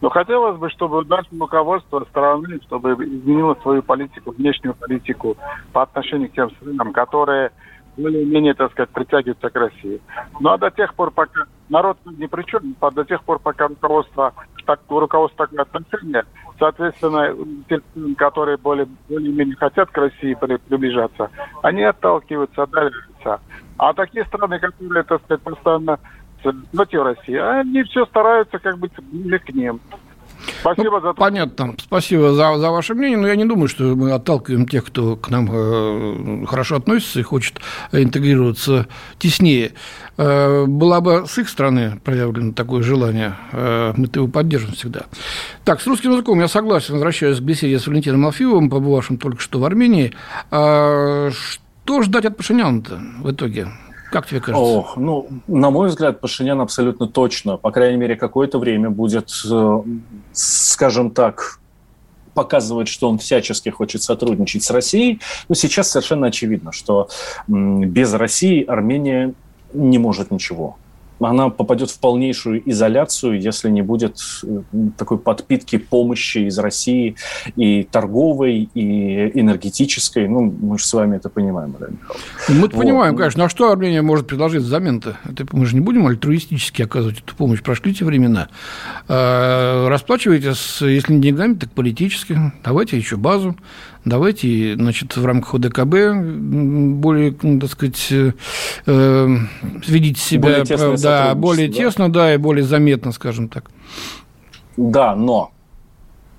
Но 0.00 0.10
хотелось 0.10 0.58
бы, 0.58 0.70
чтобы 0.70 1.04
наше 1.04 1.28
руководство 1.38 2.06
страны, 2.10 2.60
чтобы 2.66 2.92
изменило 2.92 3.56
свою 3.62 3.82
политику, 3.82 4.30
внешнюю 4.30 4.74
политику 4.74 5.36
по 5.72 5.82
отношению 5.82 6.30
к 6.30 6.34
тем 6.34 6.50
странам, 6.50 6.92
которые 6.92 7.50
более-менее, 7.96 8.54
так 8.54 8.70
сказать, 8.72 8.90
притягиваются 8.90 9.50
к 9.50 9.56
России. 9.56 10.00
Ну 10.40 10.50
а 10.50 10.58
до 10.58 10.70
тех 10.70 10.94
пор, 10.94 11.10
пока 11.10 11.46
народ 11.68 11.98
ни 12.06 12.26
при 12.26 12.44
чем, 12.44 12.76
до 12.80 13.04
тех 13.04 13.22
пор, 13.24 13.40
пока 13.40 13.66
руководство, 13.66 14.32
так, 14.66 14.80
руководство 14.88 15.46
такое 15.46 15.62
отношение, 15.62 16.24
соответственно, 16.58 17.34
те, 17.68 17.80
которые 18.16 18.56
более, 18.56 18.86
более-менее 19.08 19.56
хотят 19.56 19.90
к 19.90 19.98
России 19.98 20.34
приближаться, 20.34 21.30
они 21.62 21.82
отталкиваются, 21.82 22.62
отдаляются. 22.62 23.40
А 23.78 23.92
такие 23.94 24.24
страны, 24.26 24.58
которые, 24.58 25.02
так 25.02 25.22
сказать, 25.24 25.42
постоянно 25.42 25.98
против 26.72 27.02
России, 27.02 27.36
они 27.36 27.82
все 27.84 28.06
стараются 28.06 28.58
как 28.58 28.78
бы 28.78 28.88
к 28.88 29.48
ним. 29.52 29.80
Спасибо 30.60 31.00
ну, 31.00 31.00
за 31.00 31.12
Понятно. 31.14 31.74
Спасибо 31.78 32.32
за, 32.32 32.56
за 32.58 32.70
ваше 32.70 32.94
мнение. 32.94 33.18
Но 33.18 33.28
я 33.28 33.36
не 33.36 33.44
думаю, 33.44 33.68
что 33.68 33.84
мы 33.94 34.12
отталкиваем 34.12 34.66
тех, 34.66 34.84
кто 34.84 35.16
к 35.16 35.30
нам 35.30 35.48
э, 35.50 36.46
хорошо 36.46 36.76
относится 36.76 37.20
и 37.20 37.22
хочет 37.22 37.60
интегрироваться 37.92 38.86
теснее. 39.18 39.72
Э, 40.16 40.64
была 40.66 41.00
бы 41.00 41.24
с 41.26 41.38
их 41.38 41.48
стороны 41.48 42.00
проявлено 42.04 42.52
такое 42.52 42.82
желание, 42.82 43.34
э, 43.52 43.92
мы 43.96 44.08
его 44.12 44.28
поддержим 44.28 44.72
всегда. 44.72 45.02
Так, 45.64 45.80
с 45.80 45.86
русским 45.86 46.12
языком 46.12 46.40
я 46.40 46.48
согласен. 46.48 46.94
Возвращаюсь 46.94 47.38
к 47.38 47.42
беседе 47.42 47.78
с 47.78 47.86
Валентином 47.86 48.24
Алфиловым, 48.26 48.70
побывавшим 48.70 49.18
только 49.18 49.40
что 49.40 49.58
в 49.58 49.64
Армении. 49.64 50.12
Э, 50.50 51.30
что 51.30 52.02
ждать 52.02 52.24
от 52.24 52.36
Пашиняна-то 52.36 53.00
в 53.20 53.30
итоге? 53.30 53.68
Как 54.10 54.26
тебе 54.26 54.40
кажется? 54.40 54.62
Ох, 54.62 54.96
ну, 54.96 55.28
на 55.46 55.70
мой 55.70 55.88
взгляд, 55.88 56.20
Пашинян 56.20 56.60
абсолютно 56.60 57.06
точно, 57.06 57.56
по 57.56 57.70
крайней 57.70 57.98
мере, 57.98 58.16
какое-то 58.16 58.58
время 58.58 58.90
будет, 58.90 59.30
э, 59.50 59.82
скажем 60.32 61.10
так, 61.10 61.60
показывать, 62.34 62.88
что 62.88 63.08
он 63.08 63.18
всячески 63.18 63.68
хочет 63.68 64.02
сотрудничать 64.02 64.62
с 64.62 64.70
Россией. 64.70 65.20
Но 65.48 65.54
сейчас 65.54 65.90
совершенно 65.90 66.28
очевидно, 66.28 66.72
что 66.72 67.08
без 67.48 68.14
России 68.14 68.64
Армения 68.64 69.34
не 69.72 69.98
может 69.98 70.30
ничего 70.30 70.76
она 71.20 71.48
попадет 71.48 71.90
в 71.90 71.98
полнейшую 71.98 72.62
изоляцию, 72.70 73.40
если 73.40 73.70
не 73.70 73.82
будет 73.82 74.18
э, 74.44 74.62
такой 74.96 75.18
подпитки 75.18 75.78
помощи 75.78 76.38
из 76.38 76.58
России 76.58 77.16
и 77.56 77.82
торговой, 77.82 78.68
и 78.74 79.30
энергетической. 79.38 80.28
Ну, 80.28 80.54
мы 80.60 80.78
же 80.78 80.84
с 80.84 80.92
вами 80.92 81.16
это 81.16 81.28
понимаем, 81.28 81.74
Мария 81.78 81.96
Мы 82.48 82.60
вот. 82.60 82.72
понимаем, 82.72 83.16
конечно. 83.16 83.44
А 83.44 83.48
что 83.48 83.70
Армения 83.70 84.02
может 84.02 84.26
предложить 84.26 84.62
взамен-то? 84.62 85.16
Это, 85.24 85.46
мы 85.52 85.66
же 85.66 85.74
не 85.74 85.80
будем 85.80 86.06
альтруистически 86.06 86.82
оказывать 86.82 87.20
эту 87.20 87.34
помощь. 87.34 87.62
Прошли 87.62 87.94
те 87.94 88.04
времена. 88.04 88.48
А, 89.08 89.88
расплачивайтесь, 89.88 90.80
если 90.80 91.14
не 91.14 91.20
деньгами, 91.20 91.54
так 91.54 91.70
политически. 91.72 92.38
Давайте 92.62 92.96
еще 92.96 93.16
базу 93.16 93.56
давайте, 94.08 94.74
значит, 94.74 95.16
в 95.16 95.24
рамках 95.24 95.54
ОДКБ 95.54 95.94
более, 97.00 97.32
так 97.32 97.70
сказать, 97.70 98.08
э, 98.10 98.32
э 98.86 99.28
видеть 99.86 100.18
себя, 100.18 100.64
более 100.64 100.96
да, 100.96 101.34
более 101.34 101.68
тесно, 101.68 102.12
да, 102.12 102.34
и 102.34 102.36
более 102.36 102.64
заметно, 102.64 103.12
скажем 103.12 103.48
так. 103.48 103.70
Да, 104.76 105.14
но 105.14 105.52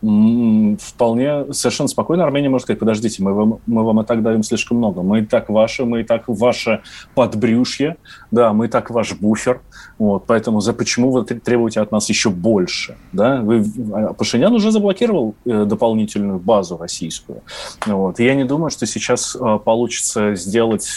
вполне 0.01 1.51
совершенно 1.51 1.89
спокойно. 1.89 2.23
Армения 2.23 2.49
может 2.49 2.63
сказать, 2.63 2.79
подождите, 2.79 3.21
мы 3.21 3.33
вам, 3.33 3.59
мы 3.65 3.83
вам 3.83 3.99
и 4.01 4.05
так 4.05 4.23
даем 4.23 4.43
слишком 4.43 4.77
много, 4.77 5.01
мы 5.01 5.19
и 5.19 5.25
так 5.25 5.49
ваши, 5.49 5.83
мы 5.83 6.01
и 6.01 6.03
так 6.03 6.23
ваше 6.27 6.81
подбрюшье, 7.15 7.97
да, 8.31 8.53
мы 8.53 8.67
и 8.67 8.69
так 8.69 8.89
ваш 8.91 9.13
буфер, 9.13 9.61
вот, 9.97 10.25
поэтому 10.25 10.61
за 10.61 10.73
почему 10.73 11.11
вы 11.11 11.25
требуете 11.25 11.81
от 11.81 11.91
нас 11.91 12.07
еще 12.07 12.29
больше, 12.29 12.95
да, 13.11 13.41
вы, 13.41 13.65
а 13.93 14.13
Пашинян 14.13 14.53
уже 14.53 14.71
заблокировал 14.71 15.35
э, 15.45 15.65
дополнительную 15.65 16.39
базу 16.39 16.77
российскую, 16.77 17.43
вот, 17.85 18.21
и 18.21 18.23
я 18.23 18.35
не 18.35 18.45
думаю, 18.45 18.69
что 18.69 18.85
сейчас 18.85 19.35
э, 19.35 19.59
получится 19.63 20.35
сделать 20.35 20.87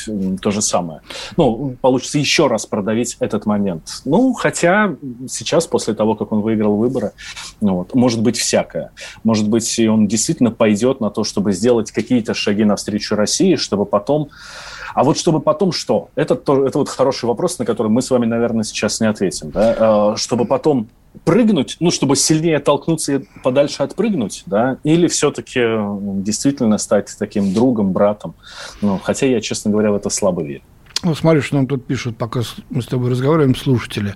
то 0.41 0.51
же 0.53 0.62
самое, 0.62 1.01
ну, 1.37 1.77
получится 1.81 2.19
еще 2.19 2.47
раз 2.47 2.67
продавить 2.67 3.17
этот 3.19 3.47
момент, 3.47 4.03
ну, 4.05 4.33
хотя 4.33 4.95
сейчас, 5.29 5.67
после 5.67 5.95
того, 5.95 6.15
как 6.15 6.31
он 6.31 6.41
выиграл 6.41 6.77
выборы, 6.77 7.12
вот, 7.61 7.95
может 7.97 8.23
быть 8.23 8.37
всякое, 8.37 8.92
может 9.25 9.49
быть, 9.49 9.79
он 9.81 10.07
действительно 10.07 10.51
пойдет 10.51 11.01
на 11.01 11.11
то, 11.11 11.25
чтобы 11.25 11.53
сделать 11.53 11.91
какие-то 11.93 12.35
шаги 12.35 12.65
навстречу 12.65 13.15
России, 13.15 13.57
чтобы 13.57 13.87
потом... 13.87 14.31
А 14.95 15.05
вот 15.05 15.17
чтобы 15.17 15.41
потом 15.41 15.73
что? 15.73 16.11
Это, 16.17 16.35
то, 16.35 16.67
это 16.67 16.79
вот 16.79 16.89
хороший 16.89 17.25
вопрос, 17.25 17.59
на 17.59 17.65
который 17.65 17.89
мы 17.89 18.03
с 18.03 18.11
вами, 18.11 18.27
наверное, 18.27 18.63
сейчас 18.63 19.01
не 19.01 19.09
ответим. 19.09 19.51
Да? 19.51 19.77
А, 19.79 20.17
чтобы 20.17 20.45
потом 20.45 20.89
прыгнуть, 21.25 21.77
ну, 21.81 21.91
чтобы 21.91 22.17
сильнее 22.17 22.59
толкнуться 22.59 23.15
и 23.15 23.25
подальше 23.43 23.83
отпрыгнуть, 23.83 24.43
да, 24.47 24.79
или 24.83 25.07
все-таки 25.09 25.61
действительно 26.23 26.79
стать 26.79 27.15
таким 27.19 27.53
другом, 27.53 27.93
братом. 27.93 28.35
Ну, 28.81 28.99
хотя 29.03 29.27
я, 29.27 29.41
честно 29.41 29.71
говоря, 29.71 29.93
в 29.93 29.95
это 29.95 30.11
слабо 30.11 30.43
верю. 30.43 30.63
Ну, 31.05 31.15
смотри, 31.15 31.41
что 31.41 31.57
нам 31.57 31.67
тут 31.67 31.87
пишут, 31.87 32.17
пока 32.17 32.43
мы 32.71 32.81
с 32.81 32.87
тобой 32.87 33.11
разговариваем, 33.11 33.57
слушатели. 33.57 34.15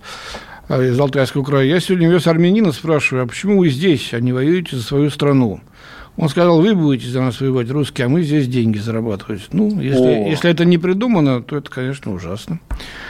А, 0.68 0.82
из 0.82 0.98
Алтайского 0.98 1.44
края. 1.44 1.64
Я 1.64 1.78
сегодня 1.78 2.08
вез 2.08 2.26
армянина, 2.26 2.72
спрашиваю, 2.72 3.24
а 3.24 3.26
почему 3.26 3.58
вы 3.58 3.68
здесь, 3.68 4.12
а 4.12 4.20
не 4.20 4.32
воюете 4.32 4.74
за 4.74 4.82
свою 4.82 5.10
страну? 5.10 5.60
Он 6.16 6.28
сказал, 6.30 6.62
вы 6.62 6.74
будете 6.74 7.08
за 7.08 7.20
нас 7.20 7.40
воевать, 7.40 7.70
русские, 7.70 8.06
а 8.06 8.08
мы 8.08 8.22
здесь 8.22 8.48
деньги 8.48 8.78
зарабатывать. 8.78 9.48
Ну, 9.52 9.68
если, 9.80 10.28
если 10.30 10.50
это 10.50 10.64
не 10.64 10.78
придумано, 10.78 11.42
то 11.42 11.56
это, 11.58 11.70
конечно, 11.70 12.12
ужасно. 12.14 12.58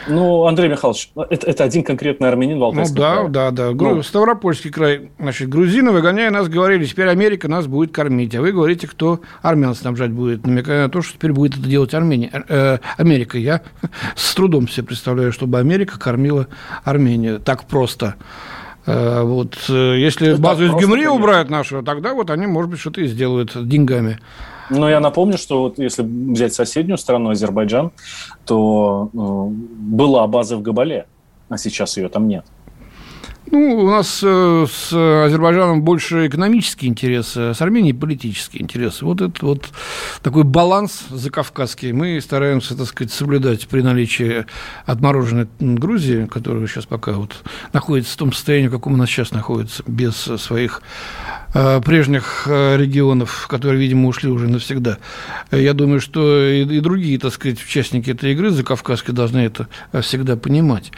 Ну, 0.09 0.45
Андрей 0.47 0.69
Михайлович, 0.69 1.11
это, 1.31 1.47
это 1.47 1.65
один 1.65 1.85
конкретный 1.85 2.29
армянин 2.29 2.59
в 2.59 2.65
Алтайском 2.65 2.97
Ну, 2.97 3.01
да, 3.03 3.15
крае. 3.15 3.29
да, 3.29 3.51
да. 3.53 3.71
Ну. 3.73 4.03
Ставропольский 4.03 4.71
край. 4.71 5.11
Значит, 5.21 5.49
грузины, 5.49 5.93
выгоняя 5.93 6.31
нас, 6.31 6.49
говорили, 6.49 6.85
теперь 6.85 7.09
Америка 7.09 7.47
нас 7.47 7.69
будет 7.69 7.93
кормить. 7.93 8.35
А 8.35 8.41
вы 8.41 8.51
говорите, 8.51 8.89
кто 8.89 9.21
армян 9.41 9.75
снабжать 9.77 10.11
будет, 10.11 10.45
намекая 10.45 10.85
на 10.85 10.89
то, 10.91 11.01
что 11.01 11.15
теперь 11.15 11.33
будет 11.33 11.57
это 11.59 11.69
делать 11.69 11.95
Армения, 11.95 12.31
э, 12.49 12.79
Америка. 12.97 13.39
Я 13.39 13.63
с 14.17 14.35
трудом 14.35 14.69
себе 14.69 14.85
представляю, 14.87 15.31
чтобы 15.33 15.59
Америка 15.61 15.99
кормила 15.99 16.49
Армению. 16.85 17.39
Так 17.39 17.65
просто. 17.65 18.17
Э, 18.87 19.23
вот, 19.23 19.57
э, 19.69 19.97
если 19.99 20.33
Это 20.33 20.41
базу 20.41 20.65
из 20.65 20.71
Гюмри 20.71 21.03
конечно. 21.03 21.13
убрают 21.13 21.51
нашу, 21.51 21.83
тогда 21.83 22.15
вот 22.15 22.31
они, 22.31 22.47
может 22.47 22.71
быть, 22.71 22.81
что-то 22.81 23.01
и 23.01 23.07
сделают 23.07 23.53
с 23.53 23.63
деньгами. 23.63 24.19
Но 24.71 24.89
я 24.89 25.01
напомню, 25.01 25.39
что 25.39 25.63
вот 25.63 25.79
если 25.79 26.03
взять 26.03 26.55
соседнюю 26.55 26.99
страну, 26.99 27.31
Азербайджан, 27.31 27.93
то 28.45 29.11
э, 29.13 29.17
была 29.19 30.27
база 30.27 30.57
в 30.57 30.63
Габале, 30.63 31.07
а 31.49 31.59
сейчас 31.59 31.97
ее 31.97 32.09
там 32.09 32.29
нет. 32.29 32.45
Ну, 33.51 33.77
у 33.77 33.91
нас 33.91 34.21
э, 34.25 34.67
с 34.69 34.93
Азербайджаном 34.93 35.83
больше 35.83 36.27
экономические 36.27 36.91
интересы, 36.91 37.39
а 37.39 37.55
с 37.55 37.63
Арменией 37.63 37.95
политические 37.95 38.63
интересы. 38.63 39.05
Вот 39.05 39.21
это 39.21 39.47
вот 39.47 39.69
такой 40.21 40.43
баланс 40.43 41.05
закавказский 41.11 41.93
мы 41.93 42.21
стараемся, 42.21 42.77
так 42.77 42.89
сказать, 42.89 43.13
соблюдать 43.13 43.69
при 43.69 43.83
наличии 43.83 44.47
отмороженной 44.85 45.47
Грузии, 45.61 46.27
которая 46.27 46.67
сейчас 46.67 46.87
пока 46.87 47.13
вот 47.13 47.37
находится 47.73 48.15
в 48.15 48.17
том 48.17 48.33
состоянии, 48.33 48.67
в 48.67 48.73
каком 48.73 48.95
она 48.95 49.07
сейчас 49.07 49.31
находится, 49.31 49.85
без 49.87 50.17
своих 50.17 50.83
э, 51.55 51.81
прежних 51.83 52.49
э, 52.49 52.77
регионов, 52.77 53.47
которые, 53.49 53.79
видимо, 53.79 54.09
ушли 54.09 54.29
уже 54.29 54.49
навсегда. 54.49 54.99
Я 55.53 55.73
думаю, 55.73 56.01
что 56.01 56.49
и, 56.49 56.63
и 56.65 56.81
другие, 56.81 57.21
так 57.21 57.33
сказать, 57.33 57.63
участники 57.63 58.11
этой 58.11 58.33
игры 58.33 58.51
закавказской 58.51 59.15
должны 59.15 59.39
это 59.39 59.69
всегда 60.01 60.37
понимать. 60.37 60.91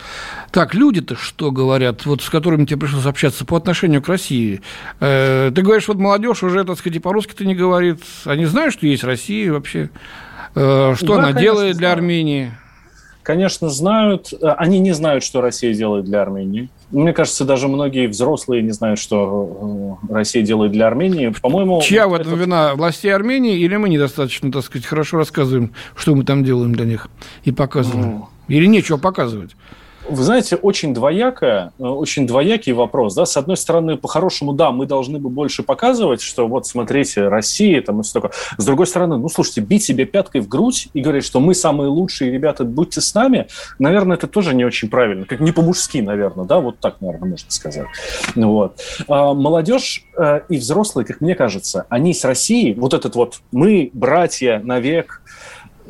Так, 0.51 0.75
люди-то 0.75 1.15
что 1.15 1.51
говорят, 1.51 2.07
вот 2.07 2.23
с 2.23 2.38
которыми 2.39 2.65
тебе 2.65 2.79
пришлось 2.81 3.07
общаться 3.07 3.45
по 3.45 3.57
отношению 3.57 4.03
к 4.03 4.09
России? 4.09 4.61
Э, 5.01 5.51
ты 5.55 5.63
говоришь, 5.63 5.89
вот 5.89 5.99
молодежь 5.99 6.43
уже, 6.43 6.65
так 6.65 6.79
сказать, 6.79 6.97
и 6.97 7.01
по-русски-то 7.01 7.45
не 7.45 7.55
говорит. 7.55 8.01
Они 8.25 8.45
знают, 8.47 8.75
что 8.75 8.87
есть 8.87 9.05
Россия 9.05 9.53
вообще? 9.53 9.91
Э, 10.55 10.95
что 10.97 11.07
Да, 11.07 11.15
она 11.15 11.23
конечно, 11.25 11.41
делает 11.41 11.77
для 11.77 11.89
знают. 11.89 11.99
Армении? 11.99 12.53
Конечно, 13.23 13.69
знают. 13.69 14.33
э, 14.33 14.47
Они 14.57 14.79
не 14.79 14.93
знают, 14.93 15.23
что 15.23 15.41
Россия 15.43 15.75
делает 15.75 16.07
для 16.07 16.23
Армении. 16.23 16.71
Мне 16.91 17.13
кажется, 17.13 17.45
даже 17.45 17.69
многие 17.69 18.07
взрослые 18.07 18.63
не 18.63 18.71
знают, 18.71 18.99
что 18.99 19.99
Россия 20.09 20.43
делает 20.43 20.73
для 20.73 20.87
Армении. 20.87 21.29
По-моему, 21.43 21.83
Чья 21.83 22.09
в 22.09 22.15
этом 22.15 22.29
этот- 22.29 22.41
вина? 22.41 22.75
Властей 22.75 23.15
Армении 23.15 23.59
или 23.59 23.77
мы 23.77 23.91
недостаточно, 23.91 24.51
так 24.51 24.65
сказать, 24.65 24.87
хорошо 24.87 25.19
рассказываем, 25.19 25.73
что 25.95 26.15
мы 26.15 26.25
там 26.25 26.43
делаем 26.45 26.75
для 26.75 26.87
них 26.87 27.09
и 27.45 27.53
показываем? 27.53 28.11
Ну, 28.11 28.29
Или 28.49 28.65
нечего 28.65 28.97
показывать? 28.97 29.51
Вы 30.09 30.23
знаете, 30.23 30.57
очень 30.57 30.95
двоякое, 30.95 31.73
э, 31.79 31.83
очень 31.83 32.27
двоякий 32.27 32.73
вопрос. 32.73 33.15
Да? 33.15 33.27
С 33.27 33.37
одной 33.37 33.59
стороны, 33.59 33.99
по-хорошему, 33.99 34.55
да, 34.55 34.71
мы 34.71 34.87
должны 34.87 35.19
бы 35.19 35.29
больше 35.29 35.63
показывать, 35.63 36.23
что 36.23 36.49
вот, 36.49 36.67
смотрите, 36.67 37.29
Россия, 37.29 37.83
там 37.83 38.01
и 38.01 38.03
все 38.03 38.15
такое. 38.15 38.31
С 38.57 38.65
другой 38.65 38.87
стороны, 38.87 39.19
ну, 39.19 39.29
слушайте, 39.29 39.61
бить 39.61 39.85
себе 39.85 40.07
пяткой 40.07 40.41
в 40.41 40.49
грудь 40.49 40.89
и 40.95 41.01
говорить, 41.01 41.25
что 41.25 41.41
мы 41.41 41.55
самые 41.55 41.89
лучшие, 41.89 42.31
ребята, 42.31 42.65
будьте 42.65 43.03
с 43.03 43.15
нами, 43.15 43.49
наверное, 43.79 44.17
это 44.17 44.27
тоже 44.27 44.55
не 44.55 44.65
очень 44.65 44.89
правильно. 44.89 45.27
Как 45.27 45.41
не 45.41 45.53
по-мужски, 45.53 45.99
наверное, 45.99 46.47
да, 46.47 46.61
вот 46.61 46.79
так, 46.79 47.03
наверное, 47.03 47.31
можно 47.31 47.51
сказать. 47.51 47.87
Ну 48.35 48.53
Вот. 48.53 48.81
А 49.09 49.35
молодежь 49.35 50.05
э, 50.17 50.41
и 50.49 50.57
взрослые, 50.57 51.05
как 51.05 51.21
мне 51.21 51.35
кажется, 51.35 51.85
они 51.91 52.15
с 52.15 52.25
Россией, 52.25 52.73
вот 52.75 52.95
этот 52.95 53.15
вот 53.15 53.41
мы, 53.53 53.91
братья, 53.93 54.61
навек, 54.65 55.21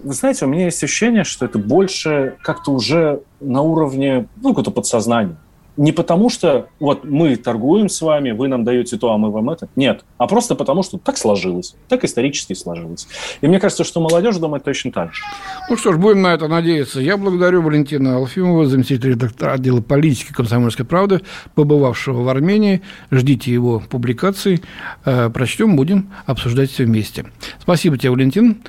вы 0.03 0.13
знаете, 0.13 0.45
у 0.45 0.49
меня 0.49 0.67
есть 0.67 0.83
ощущение, 0.83 1.25
что 1.25 1.45
это 1.45 1.59
больше 1.59 2.37
как-то 2.43 2.73
уже 2.73 3.23
на 3.41 3.63
уровне, 3.63 4.29
ну, 4.43 4.51
какого-то 4.51 4.71
подсознания. 4.71 5.37
Не 5.79 5.93
потому 5.93 6.29
что 6.29 6.71
вот 6.81 7.05
мы 7.05 7.37
торгуем 7.37 7.89
с 7.89 8.03
вами, 8.03 8.33
вы 8.33 8.49
нам 8.49 8.65
даете 8.65 8.99
то, 8.99 9.13
а 9.13 9.17
мы 9.17 9.31
вам 9.31 9.49
это. 9.49 9.69
Нет. 9.77 10.05
А 10.19 10.27
просто 10.27 10.57
потому, 10.57 10.83
что 10.83 10.99
так 10.99 11.17
сложилось. 11.17 11.77
Так 11.89 12.03
исторически 12.03 12.53
сложилось. 12.55 13.07
И 13.43 13.47
мне 13.47 13.61
кажется, 13.61 13.85
что 13.85 14.01
молодежь 14.01 14.39
думает 14.39 14.65
точно 14.65 14.91
так 14.91 15.15
же. 15.15 15.23
Ну 15.71 15.77
что 15.77 15.93
ж, 15.93 15.97
будем 15.97 16.23
на 16.23 16.35
это 16.35 16.49
надеяться. 16.49 17.01
Я 17.01 17.17
благодарю 17.17 17.63
Валентина 17.63 18.17
Алфимова, 18.17 18.67
заместителя 18.67 19.11
редактора 19.11 19.53
отдела 19.53 19.81
политики 19.81 20.33
«Комсомольской 20.33 20.85
правды», 20.85 21.21
побывавшего 21.55 22.23
в 22.23 22.29
Армении. 22.29 22.83
Ждите 23.13 23.53
его 23.53 23.81
публикаций. 23.89 24.65
Э, 25.05 25.31
Прочтем, 25.31 25.77
будем 25.77 26.11
обсуждать 26.27 26.73
все 26.73 26.87
вместе. 26.87 27.27
Спасибо 27.61 27.97
тебе, 27.97 28.11
Валентин. 28.11 28.65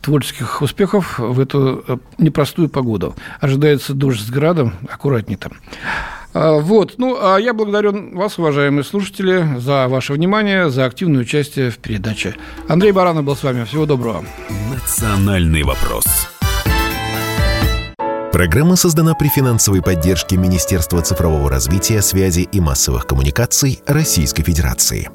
Творческих 0.00 0.62
успехов 0.62 1.18
в 1.18 1.38
эту 1.40 1.84
э, 1.86 1.96
непростую 2.18 2.68
погоду. 2.68 3.14
Ожидается 3.40 3.94
дождь 3.94 4.20
с 4.20 4.30
градом. 4.30 4.74
Аккуратней 4.88 5.36
там. 5.36 5.52
А, 6.32 6.60
Вот. 6.60 6.94
Ну, 6.98 7.18
а 7.20 7.38
я 7.38 7.52
благодарю 7.52 8.16
вас, 8.16 8.38
уважаемые 8.38 8.84
слушатели, 8.84 9.58
за 9.58 9.88
ваше 9.88 10.12
внимание, 10.12 10.70
за 10.70 10.84
активное 10.84 11.22
участие 11.22 11.70
в 11.70 11.78
передаче. 11.78 12.36
Андрей 12.68 12.92
Баранов 12.92 13.24
был 13.24 13.36
с 13.36 13.42
вами. 13.42 13.64
Всего 13.64 13.86
доброго. 13.86 14.24
«Национальный 14.72 15.62
вопрос». 15.62 16.04
Программа 18.32 18.76
создана 18.76 19.14
при 19.14 19.26
финансовой 19.26 19.82
поддержке 19.82 20.36
Министерства 20.36 21.02
цифрового 21.02 21.50
развития, 21.50 22.00
связи 22.00 22.48
и 22.52 22.60
массовых 22.60 23.04
коммуникаций 23.06 23.82
Российской 23.86 24.44
Федерации. 24.44 25.10